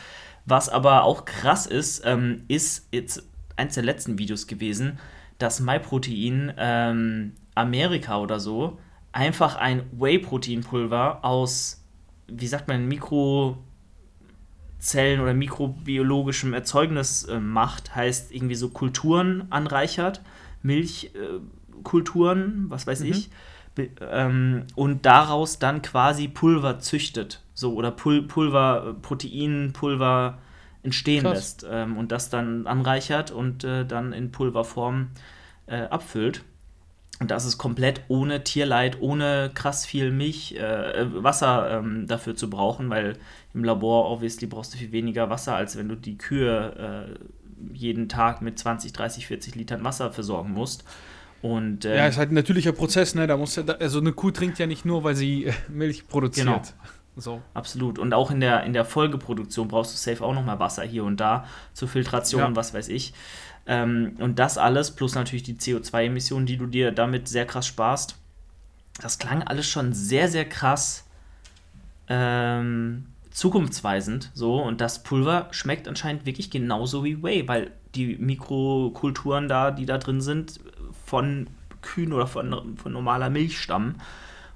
Was 0.44 0.68
aber 0.68 1.05
auch 1.05 1.25
krass 1.25 1.66
ist, 1.66 2.03
ähm, 2.05 2.42
ist 2.49 2.88
jetzt 2.90 3.23
eins 3.57 3.75
der 3.75 3.85
letzten 3.85 4.18
Videos 4.18 4.47
gewesen, 4.47 4.99
dass 5.38 5.61
MyProtein 5.61 6.53
ähm, 6.57 7.33
Amerika 7.55 8.18
oder 8.18 8.40
so 8.40 8.79
einfach 9.12 9.57
ein 9.57 9.83
Whey-Protein-Pulver 9.92 11.25
aus, 11.25 11.85
wie 12.27 12.47
sagt 12.47 12.66
man, 12.66 12.87
Mikro 12.87 13.59
Zellen 14.78 15.20
oder 15.20 15.34
mikrobiologischem 15.34 16.54
Erzeugnis 16.54 17.24
äh, 17.24 17.40
macht, 17.40 17.94
heißt 17.94 18.32
irgendwie 18.32 18.54
so 18.54 18.70
Kulturen 18.70 19.46
anreichert, 19.50 20.22
Milchkulturen, 20.62 22.66
äh, 22.66 22.70
was 22.70 22.86
weiß 22.86 23.00
mhm. 23.00 23.06
ich, 23.06 23.30
ähm, 24.00 24.64
und 24.74 25.06
daraus 25.06 25.58
dann 25.58 25.82
quasi 25.82 26.28
Pulver 26.28 26.78
züchtet, 26.78 27.42
so 27.54 27.74
oder 27.74 27.90
Pul 27.90 28.22
Pulver, 28.22 28.88
äh, 28.88 28.94
Proteinpulver 28.94 30.38
entstehen 30.82 31.22
Krass. 31.22 31.34
lässt 31.34 31.66
ähm, 31.70 31.96
und 31.96 32.12
das 32.12 32.30
dann 32.30 32.66
anreichert 32.66 33.30
und 33.30 33.64
äh, 33.64 33.84
dann 33.84 34.12
in 34.12 34.30
Pulverform 34.30 35.08
äh, 35.66 35.82
abfüllt. 35.82 36.44
Und 37.20 37.31
das 37.31 37.44
ist 37.44 37.59
komplett 37.59 38.02
ohne 38.09 38.44
Tierleid, 38.44 39.00
ohne 39.00 39.50
krass 39.52 39.85
viel 39.85 40.12
Milch, 40.12 40.54
äh, 40.54 41.07
Wasser 41.22 41.78
ähm, 41.78 42.07
dafür 42.07 42.37
zu 42.37 42.48
brauchen, 42.48 42.90
weil 42.90 43.18
im 43.54 43.64
Labor 43.64 44.11
obviously 44.11 44.46
brauchst 44.46 44.74
du 44.74 44.78
viel 44.78 44.92
weniger 44.92 45.28
Wasser, 45.28 45.57
als 45.57 45.76
wenn 45.76 45.88
du 45.88 45.96
die 45.96 46.16
Kühe 46.16 47.09
äh, 47.11 47.74
jeden 47.76 48.09
Tag 48.09 48.40
mit 48.40 48.59
20, 48.59 48.92
30, 48.92 49.26
40 49.26 49.54
Litern 49.57 49.83
Wasser 49.83 50.12
versorgen 50.12 50.52
musst. 50.52 50.85
Und, 51.42 51.85
ähm, 51.85 51.96
ja, 51.96 52.07
ist 52.07 52.18
halt 52.18 52.31
ein 52.31 52.35
natürlicher 52.35 52.72
Prozess, 52.72 53.14
ne? 53.14 53.26
Da 53.26 53.37
muss 53.37 53.57
ja, 53.57 53.64
also 53.64 54.00
eine 54.00 54.12
Kuh 54.12 54.31
trinkt 54.31 54.59
ja 54.59 54.66
nicht 54.66 54.85
nur, 54.85 55.04
weil 55.04 55.14
sie 55.14 55.46
äh, 55.46 55.52
Milch 55.68 56.07
produziert. 56.09 56.46
Genau. 56.46 56.62
So. 57.16 57.42
Absolut. 57.52 57.98
Und 57.98 58.14
auch 58.14 58.31
in 58.31 58.40
der, 58.40 58.62
in 58.62 58.72
der 58.72 58.85
Folgeproduktion 58.85 59.66
brauchst 59.66 59.92
du 59.92 59.96
safe 59.96 60.24
auch 60.24 60.35
nochmal 60.35 60.61
Wasser 60.61 60.85
hier 60.85 61.02
und 61.02 61.18
da 61.18 61.46
zur 61.74 61.88
Filtration, 61.88 62.40
ja. 62.40 62.57
was 62.57 62.74
weiß 62.74 62.88
ich. 62.88 63.12
Ähm, 63.68 64.16
und 64.18 64.38
das 64.38 64.59
alles, 64.59 64.90
plus 64.90 65.14
natürlich 65.14 65.42
die 65.42 65.54
CO2-Emissionen, 65.54 66.46
die 66.46 66.57
du 66.57 66.66
dir 66.66 66.90
damit 66.90 67.28
sehr 67.28 67.46
krass 67.46 67.66
sparst. 67.66 68.16
Das 69.00 69.18
klang 69.18 69.42
alles 69.42 69.68
schon 69.68 69.92
sehr, 69.92 70.28
sehr 70.28 70.46
krass 70.46 71.04
ähm, 72.09 73.07
zukunftsweisend. 73.31 74.31
So, 74.35 74.61
und 74.61 74.81
das 74.81 75.02
Pulver 75.02 75.48
schmeckt 75.50 75.87
anscheinend 75.87 76.24
wirklich 76.24 76.50
genauso 76.50 77.04
wie 77.04 77.22
Whey, 77.22 77.46
weil 77.46 77.70
die 77.94 78.16
Mikrokulturen 78.16 79.48
da, 79.48 79.70
die 79.70 79.87
da 79.87 79.98
drin 79.98 80.22
sind, 80.22 80.61
von 81.04 81.46
Kühen 81.83 82.14
oder 82.14 82.26
von, 82.26 82.76
von 82.78 82.92
normaler 82.92 83.28
Milch 83.28 83.61
stammen. 83.61 83.96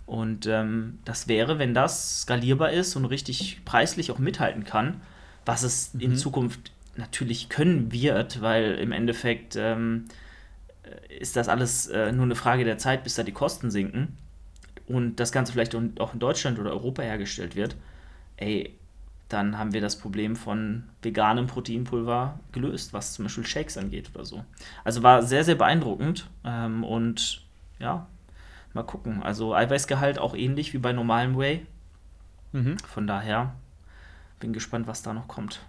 Und 0.07 0.47
ähm, 0.47 0.99
das 1.05 1.29
wäre, 1.29 1.59
wenn 1.59 1.75
das 1.75 2.23
skalierbar 2.23 2.73
ist 2.73 2.97
und 2.97 3.05
richtig 3.05 3.61
preislich 3.65 4.11
auch 4.11 4.19
mithalten 4.19 4.65
kann, 4.65 5.01
was 5.45 5.63
es 5.63 5.93
mhm. 5.95 6.01
in 6.01 6.17
Zukunft 6.17 6.73
natürlich 6.97 7.49
können 7.49 7.93
wird, 7.93 8.41
weil 8.41 8.75
im 8.75 8.93
Endeffekt 8.93 9.57
ähm, 9.57 10.07
ist 11.19 11.37
das 11.37 11.49
alles 11.49 11.87
äh, 11.89 12.13
nur 12.13 12.25
eine 12.25 12.35
Frage 12.35 12.65
der 12.65 12.79
Zeit, 12.79 13.05
bis 13.05 13.15
da 13.15 13.23
die 13.23 13.33
Kosten 13.33 13.71
sinken 13.71 14.17
und 14.87 15.17
das 15.17 15.33
Ganze 15.33 15.53
vielleicht 15.53 15.75
auch 15.75 16.13
in 16.13 16.21
Deutschland 16.21 16.59
oder 16.59 16.71
Europa 16.71 17.03
hergestellt 17.03 17.57
wird, 17.57 17.77
ey, 18.37 18.75
dann 19.29 19.57
haben 19.57 19.73
wir 19.73 19.81
das 19.81 19.99
Problem 19.99 20.37
von 20.37 20.85
veganem 21.01 21.47
Proteinpulver 21.47 22.39
gelöst, 22.53 22.93
was 22.93 23.15
zum 23.15 23.25
Beispiel 23.25 23.47
Shakes 23.47 23.79
angeht 23.79 24.11
oder 24.15 24.27
so. 24.27 24.45
Also 24.85 25.03
war 25.03 25.23
sehr, 25.23 25.45
sehr 25.45 25.55
beeindruckend 25.55 26.29
ähm, 26.45 26.85
und 26.85 27.43
ja, 27.79 28.07
mal 28.75 28.83
gucken. 28.83 29.23
Also 29.23 29.55
Eiweißgehalt 29.55 30.19
auch 30.19 30.35
ähnlich 30.37 30.75
wie 30.75 30.79
bei 30.79 30.93
normalem 30.93 31.39
Whey. 31.39 31.67
Mhm. 32.53 32.77
Von 32.79 33.07
daher 33.07 33.55
bin 34.39 34.53
gespannt, 34.53 34.87
was 34.87 35.03
da 35.03 35.15
noch 35.15 35.29
kommt. 35.29 35.61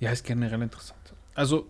Ja, 0.00 0.10
ist 0.10 0.24
generell 0.24 0.60
interessant. 0.62 1.00
Also, 1.34 1.66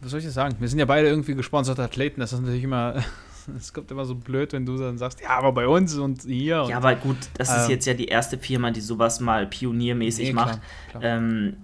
was 0.00 0.10
soll 0.10 0.18
ich 0.18 0.24
jetzt 0.24 0.34
sagen? 0.34 0.56
Wir 0.58 0.68
sind 0.68 0.78
ja 0.78 0.84
beide 0.84 1.08
irgendwie 1.08 1.34
gesponserte 1.34 1.82
Athleten. 1.82 2.20
Das 2.20 2.32
ist 2.32 2.40
natürlich 2.40 2.64
immer 2.64 3.02
es 3.56 3.72
kommt 3.72 3.90
immer 3.90 4.04
so 4.04 4.14
blöd, 4.14 4.52
wenn 4.52 4.66
du 4.66 4.76
dann 4.76 4.98
sagst, 4.98 5.20
ja, 5.20 5.30
aber 5.30 5.52
bei 5.52 5.66
uns 5.66 5.96
und 5.96 6.22
hier. 6.22 6.62
Und, 6.62 6.70
ja, 6.70 6.76
aber 6.76 6.94
gut, 6.94 7.16
das 7.34 7.50
ähm, 7.50 7.56
ist 7.56 7.68
jetzt 7.68 7.86
ja 7.86 7.94
die 7.94 8.06
erste 8.06 8.38
Firma, 8.38 8.70
die 8.70 8.80
sowas 8.80 9.20
mal 9.20 9.46
pioniermäßig 9.46 10.28
nee, 10.28 10.32
macht. 10.32 10.60
Klar, 10.90 11.00
klar. 11.00 11.16
Ähm, 11.16 11.56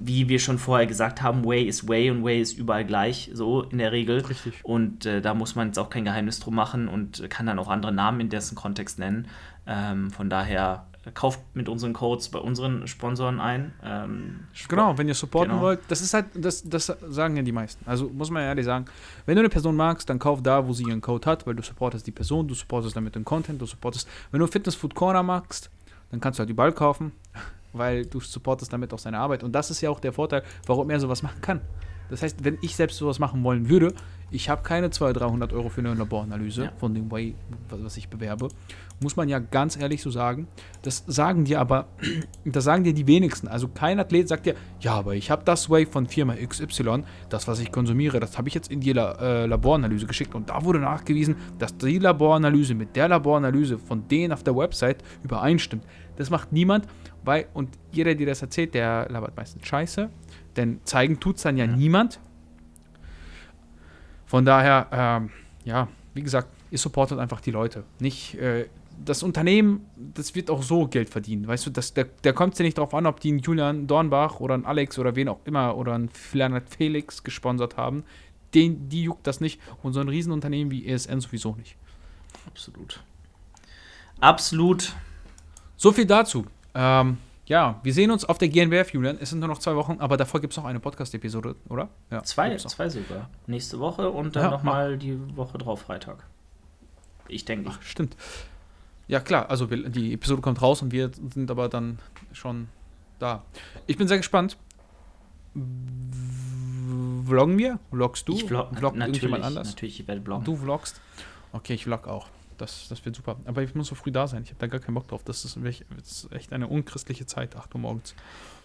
wie 0.00 0.28
wir 0.28 0.38
schon 0.38 0.58
vorher 0.58 0.86
gesagt 0.86 1.22
haben, 1.22 1.44
Way 1.44 1.64
ist 1.64 1.88
Way 1.88 2.12
und 2.12 2.22
Way 2.22 2.40
ist 2.40 2.56
überall 2.56 2.84
gleich, 2.84 3.30
so 3.32 3.62
in 3.62 3.78
der 3.78 3.90
Regel. 3.90 4.20
Richtig. 4.20 4.60
Und 4.62 5.06
äh, 5.06 5.20
da 5.20 5.34
muss 5.34 5.56
man 5.56 5.68
jetzt 5.68 5.78
auch 5.78 5.90
kein 5.90 6.04
Geheimnis 6.04 6.38
drum 6.38 6.54
machen 6.54 6.86
und 6.86 7.28
kann 7.30 7.46
dann 7.46 7.58
auch 7.58 7.68
andere 7.68 7.90
Namen 7.90 8.20
in 8.20 8.28
dessen 8.28 8.54
Kontext 8.54 9.00
nennen. 9.00 9.26
Ähm, 9.66 10.10
von 10.12 10.30
daher 10.30 10.86
kauft 11.14 11.40
mit 11.54 11.68
unseren 11.68 11.92
Codes 11.92 12.28
bei 12.28 12.38
unseren 12.38 12.86
Sponsoren 12.86 13.40
ein. 13.40 13.72
Ähm, 13.82 14.40
genau, 14.68 14.96
wenn 14.98 15.08
ihr 15.08 15.14
supporten 15.14 15.50
genau. 15.50 15.62
wollt, 15.62 15.80
das 15.88 16.00
ist 16.00 16.14
halt, 16.14 16.26
das, 16.34 16.62
das 16.68 16.86
sagen 16.86 17.36
ja 17.36 17.42
die 17.42 17.52
meisten. 17.52 17.84
Also 17.88 18.08
muss 18.08 18.30
man 18.30 18.42
ehrlich 18.42 18.64
sagen, 18.64 18.86
wenn 19.26 19.36
du 19.36 19.40
eine 19.40 19.48
Person 19.48 19.76
magst, 19.76 20.08
dann 20.08 20.18
kauf 20.18 20.42
da, 20.42 20.66
wo 20.66 20.72
sie 20.72 20.84
ihren 20.84 21.00
Code 21.00 21.28
hat, 21.30 21.46
weil 21.46 21.54
du 21.54 21.62
supportest 21.62 22.06
die 22.06 22.12
Person, 22.12 22.48
du 22.48 22.54
supportest 22.54 22.96
damit 22.96 23.14
den 23.14 23.24
Content, 23.24 23.60
du 23.60 23.66
supportest. 23.66 24.08
Wenn 24.30 24.40
du 24.40 24.46
Fitness 24.46 24.74
Food 24.74 24.94
Corner 24.94 25.22
magst, 25.22 25.70
dann 26.10 26.20
kannst 26.20 26.38
du 26.38 26.40
halt 26.40 26.50
überall 26.50 26.72
kaufen, 26.72 27.12
weil 27.72 28.06
du 28.06 28.20
supportest 28.20 28.72
damit 28.72 28.92
auch 28.92 28.98
seine 28.98 29.18
Arbeit. 29.18 29.42
Und 29.42 29.52
das 29.52 29.70
ist 29.70 29.80
ja 29.80 29.90
auch 29.90 30.00
der 30.00 30.12
Vorteil, 30.12 30.42
warum 30.66 30.90
er 30.90 31.00
sowas 31.00 31.22
machen 31.22 31.40
kann. 31.40 31.60
Das 32.10 32.22
heißt, 32.22 32.42
wenn 32.44 32.58
ich 32.62 32.74
selbst 32.74 32.96
sowas 32.96 33.18
machen 33.18 33.42
wollen 33.44 33.68
würde, 33.68 33.92
ich 34.30 34.48
habe 34.48 34.62
keine 34.62 34.90
200, 34.90 35.22
300 35.22 35.52
Euro 35.52 35.68
für 35.68 35.80
eine 35.80 35.94
Laboranalyse 35.94 36.64
ja. 36.64 36.72
von 36.78 36.94
dem 36.94 37.10
Way, 37.10 37.34
was 37.70 37.96
ich 37.96 38.08
bewerbe. 38.08 38.48
Muss 39.00 39.16
man 39.16 39.28
ja 39.28 39.38
ganz 39.38 39.76
ehrlich 39.76 40.02
so 40.02 40.10
sagen. 40.10 40.48
Das 40.82 41.04
sagen 41.06 41.44
dir 41.44 41.60
aber, 41.60 41.86
das 42.44 42.64
sagen 42.64 42.84
dir 42.84 42.92
die 42.92 43.06
wenigsten. 43.06 43.48
Also 43.48 43.68
kein 43.68 43.98
Athlet 43.98 44.28
sagt 44.28 44.46
dir, 44.46 44.54
ja, 44.80 44.94
aber 44.94 45.14
ich 45.14 45.30
habe 45.30 45.42
das 45.44 45.70
Way 45.70 45.86
von 45.86 46.06
Firma 46.06 46.34
XY, 46.34 47.04
das, 47.28 47.48
was 47.48 47.60
ich 47.60 47.72
konsumiere, 47.72 48.20
das 48.20 48.36
habe 48.36 48.48
ich 48.48 48.54
jetzt 48.54 48.70
in 48.70 48.80
die 48.80 48.92
La 48.92 49.12
äh, 49.12 49.46
Laboranalyse 49.46 50.06
geschickt 50.06 50.34
und 50.34 50.50
da 50.50 50.64
wurde 50.64 50.80
nachgewiesen, 50.80 51.36
dass 51.58 51.76
die 51.76 51.98
Laboranalyse 51.98 52.74
mit 52.74 52.96
der 52.96 53.08
Laboranalyse 53.08 53.78
von 53.78 54.08
denen 54.08 54.32
auf 54.32 54.42
der 54.42 54.56
Website 54.56 55.02
übereinstimmt. 55.22 55.84
Das 56.16 56.30
macht 56.30 56.52
niemand, 56.52 56.86
weil, 57.24 57.46
und 57.54 57.70
jeder, 57.92 58.14
der 58.14 58.26
das 58.26 58.42
erzählt, 58.42 58.74
der 58.74 59.08
labert 59.08 59.36
meistens 59.36 59.66
Scheiße, 59.66 60.10
denn 60.56 60.80
zeigen 60.84 61.20
tut 61.20 61.36
es 61.36 61.42
dann 61.42 61.56
ja, 61.56 61.64
ja. 61.64 61.76
niemand. 61.76 62.20
Von 64.28 64.44
daher, 64.44 64.86
ähm, 64.92 65.30
ja, 65.64 65.88
wie 66.12 66.22
gesagt, 66.22 66.48
ihr 66.70 66.78
supportet 66.78 67.18
einfach 67.18 67.40
die 67.40 67.50
Leute. 67.50 67.82
Nicht 67.98 68.34
äh, 68.34 68.66
das 69.02 69.22
Unternehmen, 69.22 69.86
das 69.96 70.34
wird 70.34 70.50
auch 70.50 70.62
so 70.62 70.86
Geld 70.86 71.08
verdienen. 71.08 71.46
Weißt 71.46 71.64
du, 71.64 71.70
das, 71.70 71.94
der, 71.94 72.04
der 72.04 72.34
kommt 72.34 72.52
es 72.52 72.58
ja 72.58 72.64
nicht 72.64 72.76
darauf 72.76 72.92
an, 72.92 73.06
ob 73.06 73.20
die 73.20 73.30
einen 73.30 73.38
Julian 73.38 73.86
Dornbach 73.86 74.40
oder 74.40 74.52
einen 74.52 74.66
Alex 74.66 74.98
oder 74.98 75.16
wen 75.16 75.28
auch 75.28 75.40
immer 75.46 75.76
oder 75.76 75.94
einen 75.94 76.10
Leonard 76.34 76.68
Felix 76.68 77.22
gesponsert 77.22 77.78
haben. 77.78 78.04
Den, 78.54 78.90
die 78.90 79.04
juckt 79.04 79.26
das 79.26 79.40
nicht. 79.40 79.60
Und 79.82 79.94
so 79.94 80.00
ein 80.00 80.08
Riesenunternehmen 80.08 80.70
wie 80.70 80.86
ESN 80.86 81.20
sowieso 81.20 81.54
nicht. 81.54 81.76
Absolut. 82.46 83.02
Absolut. 84.20 84.92
So 85.76 85.90
viel 85.92 86.06
dazu. 86.06 86.44
Ähm, 86.74 87.16
ja, 87.48 87.80
wir 87.82 87.94
sehen 87.94 88.10
uns 88.10 88.24
auf 88.24 88.38
der 88.38 88.48
GNWF, 88.48 88.92
Julian. 88.92 89.16
Es 89.20 89.30
sind 89.30 89.40
nur 89.40 89.48
noch 89.48 89.58
zwei 89.58 89.74
Wochen, 89.74 89.96
aber 90.00 90.16
davor 90.16 90.40
gibt 90.40 90.52
es 90.52 90.56
noch 90.58 90.66
eine 90.66 90.80
Podcast-Episode, 90.80 91.56
oder? 91.68 91.88
Ja, 92.10 92.22
zwei, 92.22 92.54
zwei 92.56 92.88
sogar. 92.88 93.30
Nächste 93.46 93.80
Woche 93.80 94.10
und 94.10 94.36
dann 94.36 94.44
ja, 94.44 94.50
nochmal 94.50 94.98
die 94.98 95.18
Woche 95.36 95.56
drauf, 95.56 95.80
Freitag. 95.80 96.26
Ich 97.26 97.44
denke. 97.44 97.70
Ach, 97.72 97.82
stimmt. 97.82 98.16
Ja, 99.06 99.20
klar, 99.20 99.48
also 99.48 99.66
die 99.66 100.12
Episode 100.12 100.42
kommt 100.42 100.60
raus 100.60 100.82
und 100.82 100.92
wir 100.92 101.10
sind 101.12 101.50
aber 101.50 101.70
dann 101.70 101.98
schon 102.32 102.68
da. 103.18 103.42
Ich 103.86 103.96
bin 103.96 104.06
sehr 104.08 104.18
gespannt. 104.18 104.58
Vloggen 107.26 107.56
wir? 107.56 107.78
Vloggst 107.90 108.28
du? 108.28 108.34
Ich 108.34 108.44
vlog, 108.44 108.76
Vloggt 108.76 108.96
natürlich, 108.96 109.22
irgendjemand 109.22 109.44
anders? 109.44 109.68
Natürlich, 109.68 110.00
ich 110.00 110.08
werde 110.08 110.20
vloggen. 110.20 110.44
Du 110.44 110.56
vloggst? 110.56 111.00
Okay, 111.52 111.74
ich 111.74 111.84
vlog 111.84 112.06
auch. 112.06 112.26
Das, 112.58 112.88
das 112.88 113.04
wird 113.04 113.16
super. 113.16 113.36
Aber 113.44 113.62
ich 113.62 113.74
muss 113.74 113.88
so 113.88 113.94
früh 113.94 114.12
da 114.12 114.26
sein. 114.26 114.42
Ich 114.42 114.50
habe 114.50 114.58
da 114.58 114.66
gar 114.66 114.80
keinen 114.80 114.94
Bock 114.94 115.08
drauf. 115.08 115.22
Das 115.24 115.44
ist, 115.44 115.56
das 115.56 115.82
ist 116.24 116.32
echt 116.32 116.52
eine 116.52 116.66
unchristliche 116.66 117.26
Zeit, 117.26 117.56
8 117.56 117.74
Uhr 117.74 117.80
morgens. 117.80 118.14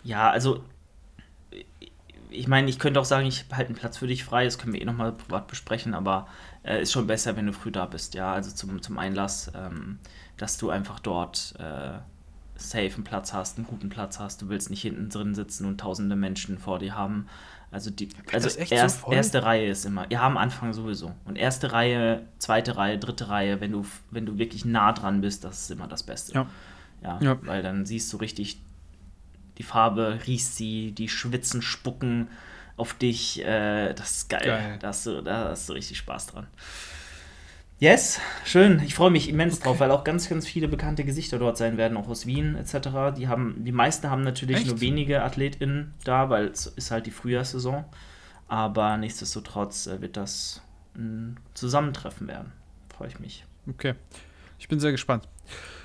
Ja, 0.03 0.29
also 0.29 0.63
ich 2.34 2.47
meine, 2.47 2.69
ich 2.69 2.79
könnte 2.79 2.99
auch 2.99 3.06
sagen, 3.06 3.27
ich 3.27 3.45
halte 3.51 3.69
einen 3.69 3.77
Platz 3.77 3.97
für 3.97 4.08
dich 4.08 4.23
frei, 4.23 4.45
das 4.45 4.58
können 4.58 4.73
wir 4.73 4.82
eh 4.82 4.86
nochmal 4.86 5.12
privat 5.12 5.47
besprechen, 5.47 5.93
aber 5.93 6.27
äh, 6.63 6.82
ist 6.82 6.91
schon 6.91 7.08
besser, 7.08 7.38
wenn 7.38 7.45
du 7.45 7.53
früh 7.53 7.71
da 7.71 7.86
bist, 7.86 8.15
ja, 8.15 8.34
also 8.34 8.51
zum, 8.51 8.82
zum 8.82 8.97
Einlass, 8.97 9.51
ähm, 9.56 9.99
dass 10.38 10.58
du 10.58 10.69
einfach 10.69 10.99
dort 10.99 11.53
äh, 11.60 11.99
safe 12.55 12.93
einen 12.95 13.03
Platz 13.03 13.33
hast, 13.33 13.57
einen 13.57 13.67
guten 13.67 13.89
Platz 13.89 14.19
hast, 14.19 14.41
du 14.41 14.49
willst 14.49 14.69
nicht 14.69 14.81
hinten 14.81 15.09
drin 15.09 15.35
sitzen 15.35 15.65
und 15.65 15.79
tausende 15.79 16.15
Menschen 16.15 16.57
vor 16.57 16.79
dir 16.79 16.95
haben, 16.95 17.27
also 17.71 17.89
die 17.89 18.09
also 18.31 18.59
erst, 18.59 19.01
so 19.01 19.11
erste 19.11 19.43
Reihe 19.43 19.67
ist 19.67 19.83
immer. 19.85 20.05
Ja, 20.11 20.21
am 20.21 20.37
Anfang 20.37 20.73
sowieso. 20.73 21.11
Und 21.25 21.37
erste 21.37 21.71
Reihe, 21.71 22.21
zweite 22.37 22.77
Reihe, 22.77 22.99
dritte 22.99 23.29
Reihe, 23.29 23.61
wenn 23.61 23.71
du, 23.71 23.83
wenn 24.11 24.27
du 24.27 24.37
wirklich 24.37 24.63
nah 24.63 24.93
dran 24.93 25.21
bist, 25.21 25.43
das 25.43 25.61
ist 25.61 25.71
immer 25.71 25.87
das 25.87 26.03
Beste. 26.03 26.33
Ja. 26.33 26.47
Ja, 27.01 27.19
ja. 27.19 27.37
Weil 27.41 27.63
dann 27.63 27.85
siehst 27.85 28.13
du 28.13 28.17
richtig 28.17 28.61
die 29.57 29.63
Farbe, 29.63 30.19
riechst 30.27 30.55
sie, 30.55 30.91
die 30.91 31.09
schwitzen, 31.09 31.61
spucken 31.61 32.27
auf 32.77 32.93
dich. 32.93 33.43
Äh, 33.43 33.93
das 33.93 34.11
ist 34.11 34.29
geil. 34.29 34.45
geil. 34.45 34.77
Da, 34.79 34.89
hast 34.89 35.05
du, 35.05 35.21
da 35.21 35.49
hast 35.49 35.67
du 35.67 35.73
richtig 35.73 35.97
Spaß 35.97 36.27
dran. 36.27 36.47
Yes, 37.84 38.22
schön. 38.46 38.82
Ich 38.86 38.96
freue 38.96 39.12
mich 39.12 39.28
immens 39.28 39.56
okay. 39.56 39.65
drauf, 39.65 39.82
weil 39.82 39.91
auch 39.91 40.06
ganz, 40.06 40.30
ganz 40.30 40.48
viele 40.48 40.69
bekannte 40.69 41.04
Gesichter 41.04 41.38
dort 41.38 41.58
sein 41.58 41.76
werden, 41.76 41.98
auch 41.98 42.08
aus 42.08 42.26
Wien 42.26 42.56
etc. 42.56 43.13
Die 43.17 43.28
haben, 43.28 43.65
die 43.65 43.74
meisten 43.74 44.10
haben 44.10 44.24
natürlich 44.24 44.56
Echt? 44.56 44.67
nur 44.67 44.80
wenige 44.80 45.22
AthletInnen 45.22 45.93
da, 46.06 46.30
weil 46.30 46.46
es 46.46 46.65
ist 46.65 46.91
halt 46.91 47.08
die 47.08 47.12
Frühjahrssaison. 47.12 47.84
Aber 48.48 48.96
nichtsdestotrotz 48.96 49.88
äh, 49.88 50.00
wird 50.00 50.15
das 50.15 50.62
ein 50.96 51.36
Zusammentreffen 51.56 52.30
werden. 52.30 52.54
Freue 52.88 53.10
ich 53.10 53.19
mich. 53.19 53.43
Okay. 53.69 53.96
Ich 54.60 54.69
bin 54.69 54.80
sehr 54.80 54.91
gespannt. 54.91 55.28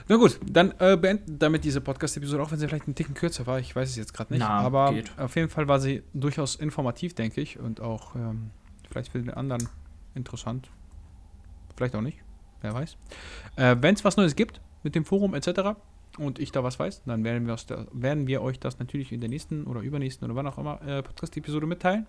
Na 0.07 0.15
gut, 0.15 0.39
dann 0.47 0.75
äh, 0.79 0.97
beenden 0.97 1.41
damit 1.41 1.65
diese 1.65 1.81
Podcast-Episode, 1.81 2.41
auch 2.41 2.53
wenn 2.53 2.61
sie 2.61 2.69
vielleicht 2.69 2.87
ein 2.87 2.95
Ticken 2.95 3.15
kürzer 3.15 3.45
war. 3.49 3.59
Ich 3.59 3.75
weiß 3.75 3.91
es 3.91 3.97
jetzt 3.97 4.15
gerade 4.15 4.33
nicht. 4.33 4.39
Na, 4.39 4.51
aber 4.51 4.93
geht. 4.93 5.11
auf 5.19 5.35
jeden 5.35 5.49
Fall 5.49 5.67
war 5.67 5.81
sie 5.81 6.05
durchaus 6.15 6.55
informativ, 6.55 7.15
denke 7.15 7.41
ich. 7.41 7.59
Und 7.59 7.81
auch 7.81 8.15
ähm, 8.15 8.51
vielleicht 8.89 9.11
für 9.11 9.19
den 9.19 9.31
anderen 9.31 9.69
interessant. 10.15 10.71
Vielleicht 11.79 11.95
auch 11.95 12.01
nicht. 12.01 12.19
Wer 12.61 12.75
weiß. 12.75 12.97
Äh, 13.55 13.77
Wenn 13.79 13.95
es 13.95 14.05
was 14.05 14.17
Neues 14.17 14.35
gibt 14.35 14.61
mit 14.83 14.97
dem 14.97 15.05
Forum 15.05 15.33
etc. 15.33 15.79
und 16.19 16.41
ich 16.41 16.51
da 16.51 16.64
was 16.64 16.77
weiß, 16.81 17.05
dann 17.05 17.23
werden 17.23 17.47
wir, 17.47 17.55
da, 17.69 17.87
werden 17.93 18.27
wir 18.27 18.43
euch 18.43 18.59
das 18.59 18.81
natürlich 18.81 19.12
in 19.12 19.21
der 19.21 19.29
nächsten 19.29 19.64
oder 19.64 19.81
übernächsten 19.81 20.25
oder 20.25 20.35
wann 20.35 20.49
auch 20.49 20.59
immer 20.59 20.83
äh, 20.83 21.05
Podcast-Episode 21.05 21.67
mitteilen. 21.67 22.09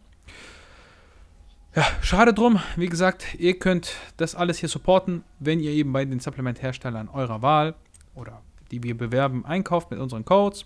Ja, 1.75 1.85
schade 2.01 2.33
drum. 2.33 2.59
Wie 2.77 2.87
gesagt, 2.87 3.35
ihr 3.35 3.59
könnt 3.59 3.95
das 4.17 4.33
alles 4.33 4.57
hier 4.57 4.69
supporten, 4.69 5.23
wenn 5.37 5.59
ihr 5.59 5.69
eben 5.69 5.93
bei 5.93 6.03
den 6.03 6.19
Supplement-Herstellern 6.19 7.09
eurer 7.09 7.43
Wahl 7.43 7.75
oder 8.15 8.41
die 8.71 8.81
wir 8.81 8.97
bewerben, 8.97 9.45
einkauft 9.45 9.91
mit 9.91 9.99
unseren 9.99 10.25
Codes. 10.25 10.65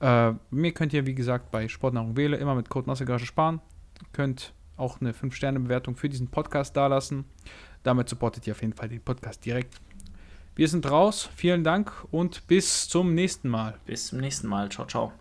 Äh, 0.00 0.32
mir 0.50 0.72
könnt 0.72 0.92
ihr, 0.92 1.06
wie 1.06 1.14
gesagt, 1.14 1.52
bei 1.52 1.68
Sportnahrung 1.68 2.16
Wähle 2.16 2.38
immer 2.38 2.56
mit 2.56 2.70
Code 2.70 2.88
Massegarage 2.88 3.24
sparen. 3.24 3.60
Könnt 4.12 4.52
auch 4.76 5.00
eine 5.00 5.12
5-Sterne-Bewertung 5.12 5.94
für 5.94 6.08
diesen 6.08 6.28
Podcast 6.28 6.76
dalassen. 6.76 7.24
Damit 7.86 8.08
supportet 8.08 8.44
ihr 8.48 8.52
auf 8.52 8.62
jeden 8.62 8.72
Fall 8.72 8.88
den 8.88 9.00
Podcast 9.00 9.44
direkt. 9.46 9.76
Wir 10.56 10.66
sind 10.66 10.90
raus. 10.90 11.30
Vielen 11.36 11.62
Dank 11.62 11.92
und 12.10 12.48
bis 12.48 12.88
zum 12.88 13.14
nächsten 13.14 13.48
Mal. 13.48 13.78
Bis 13.86 14.08
zum 14.08 14.18
nächsten 14.18 14.48
Mal. 14.48 14.70
Ciao, 14.70 14.88
ciao. 14.88 15.12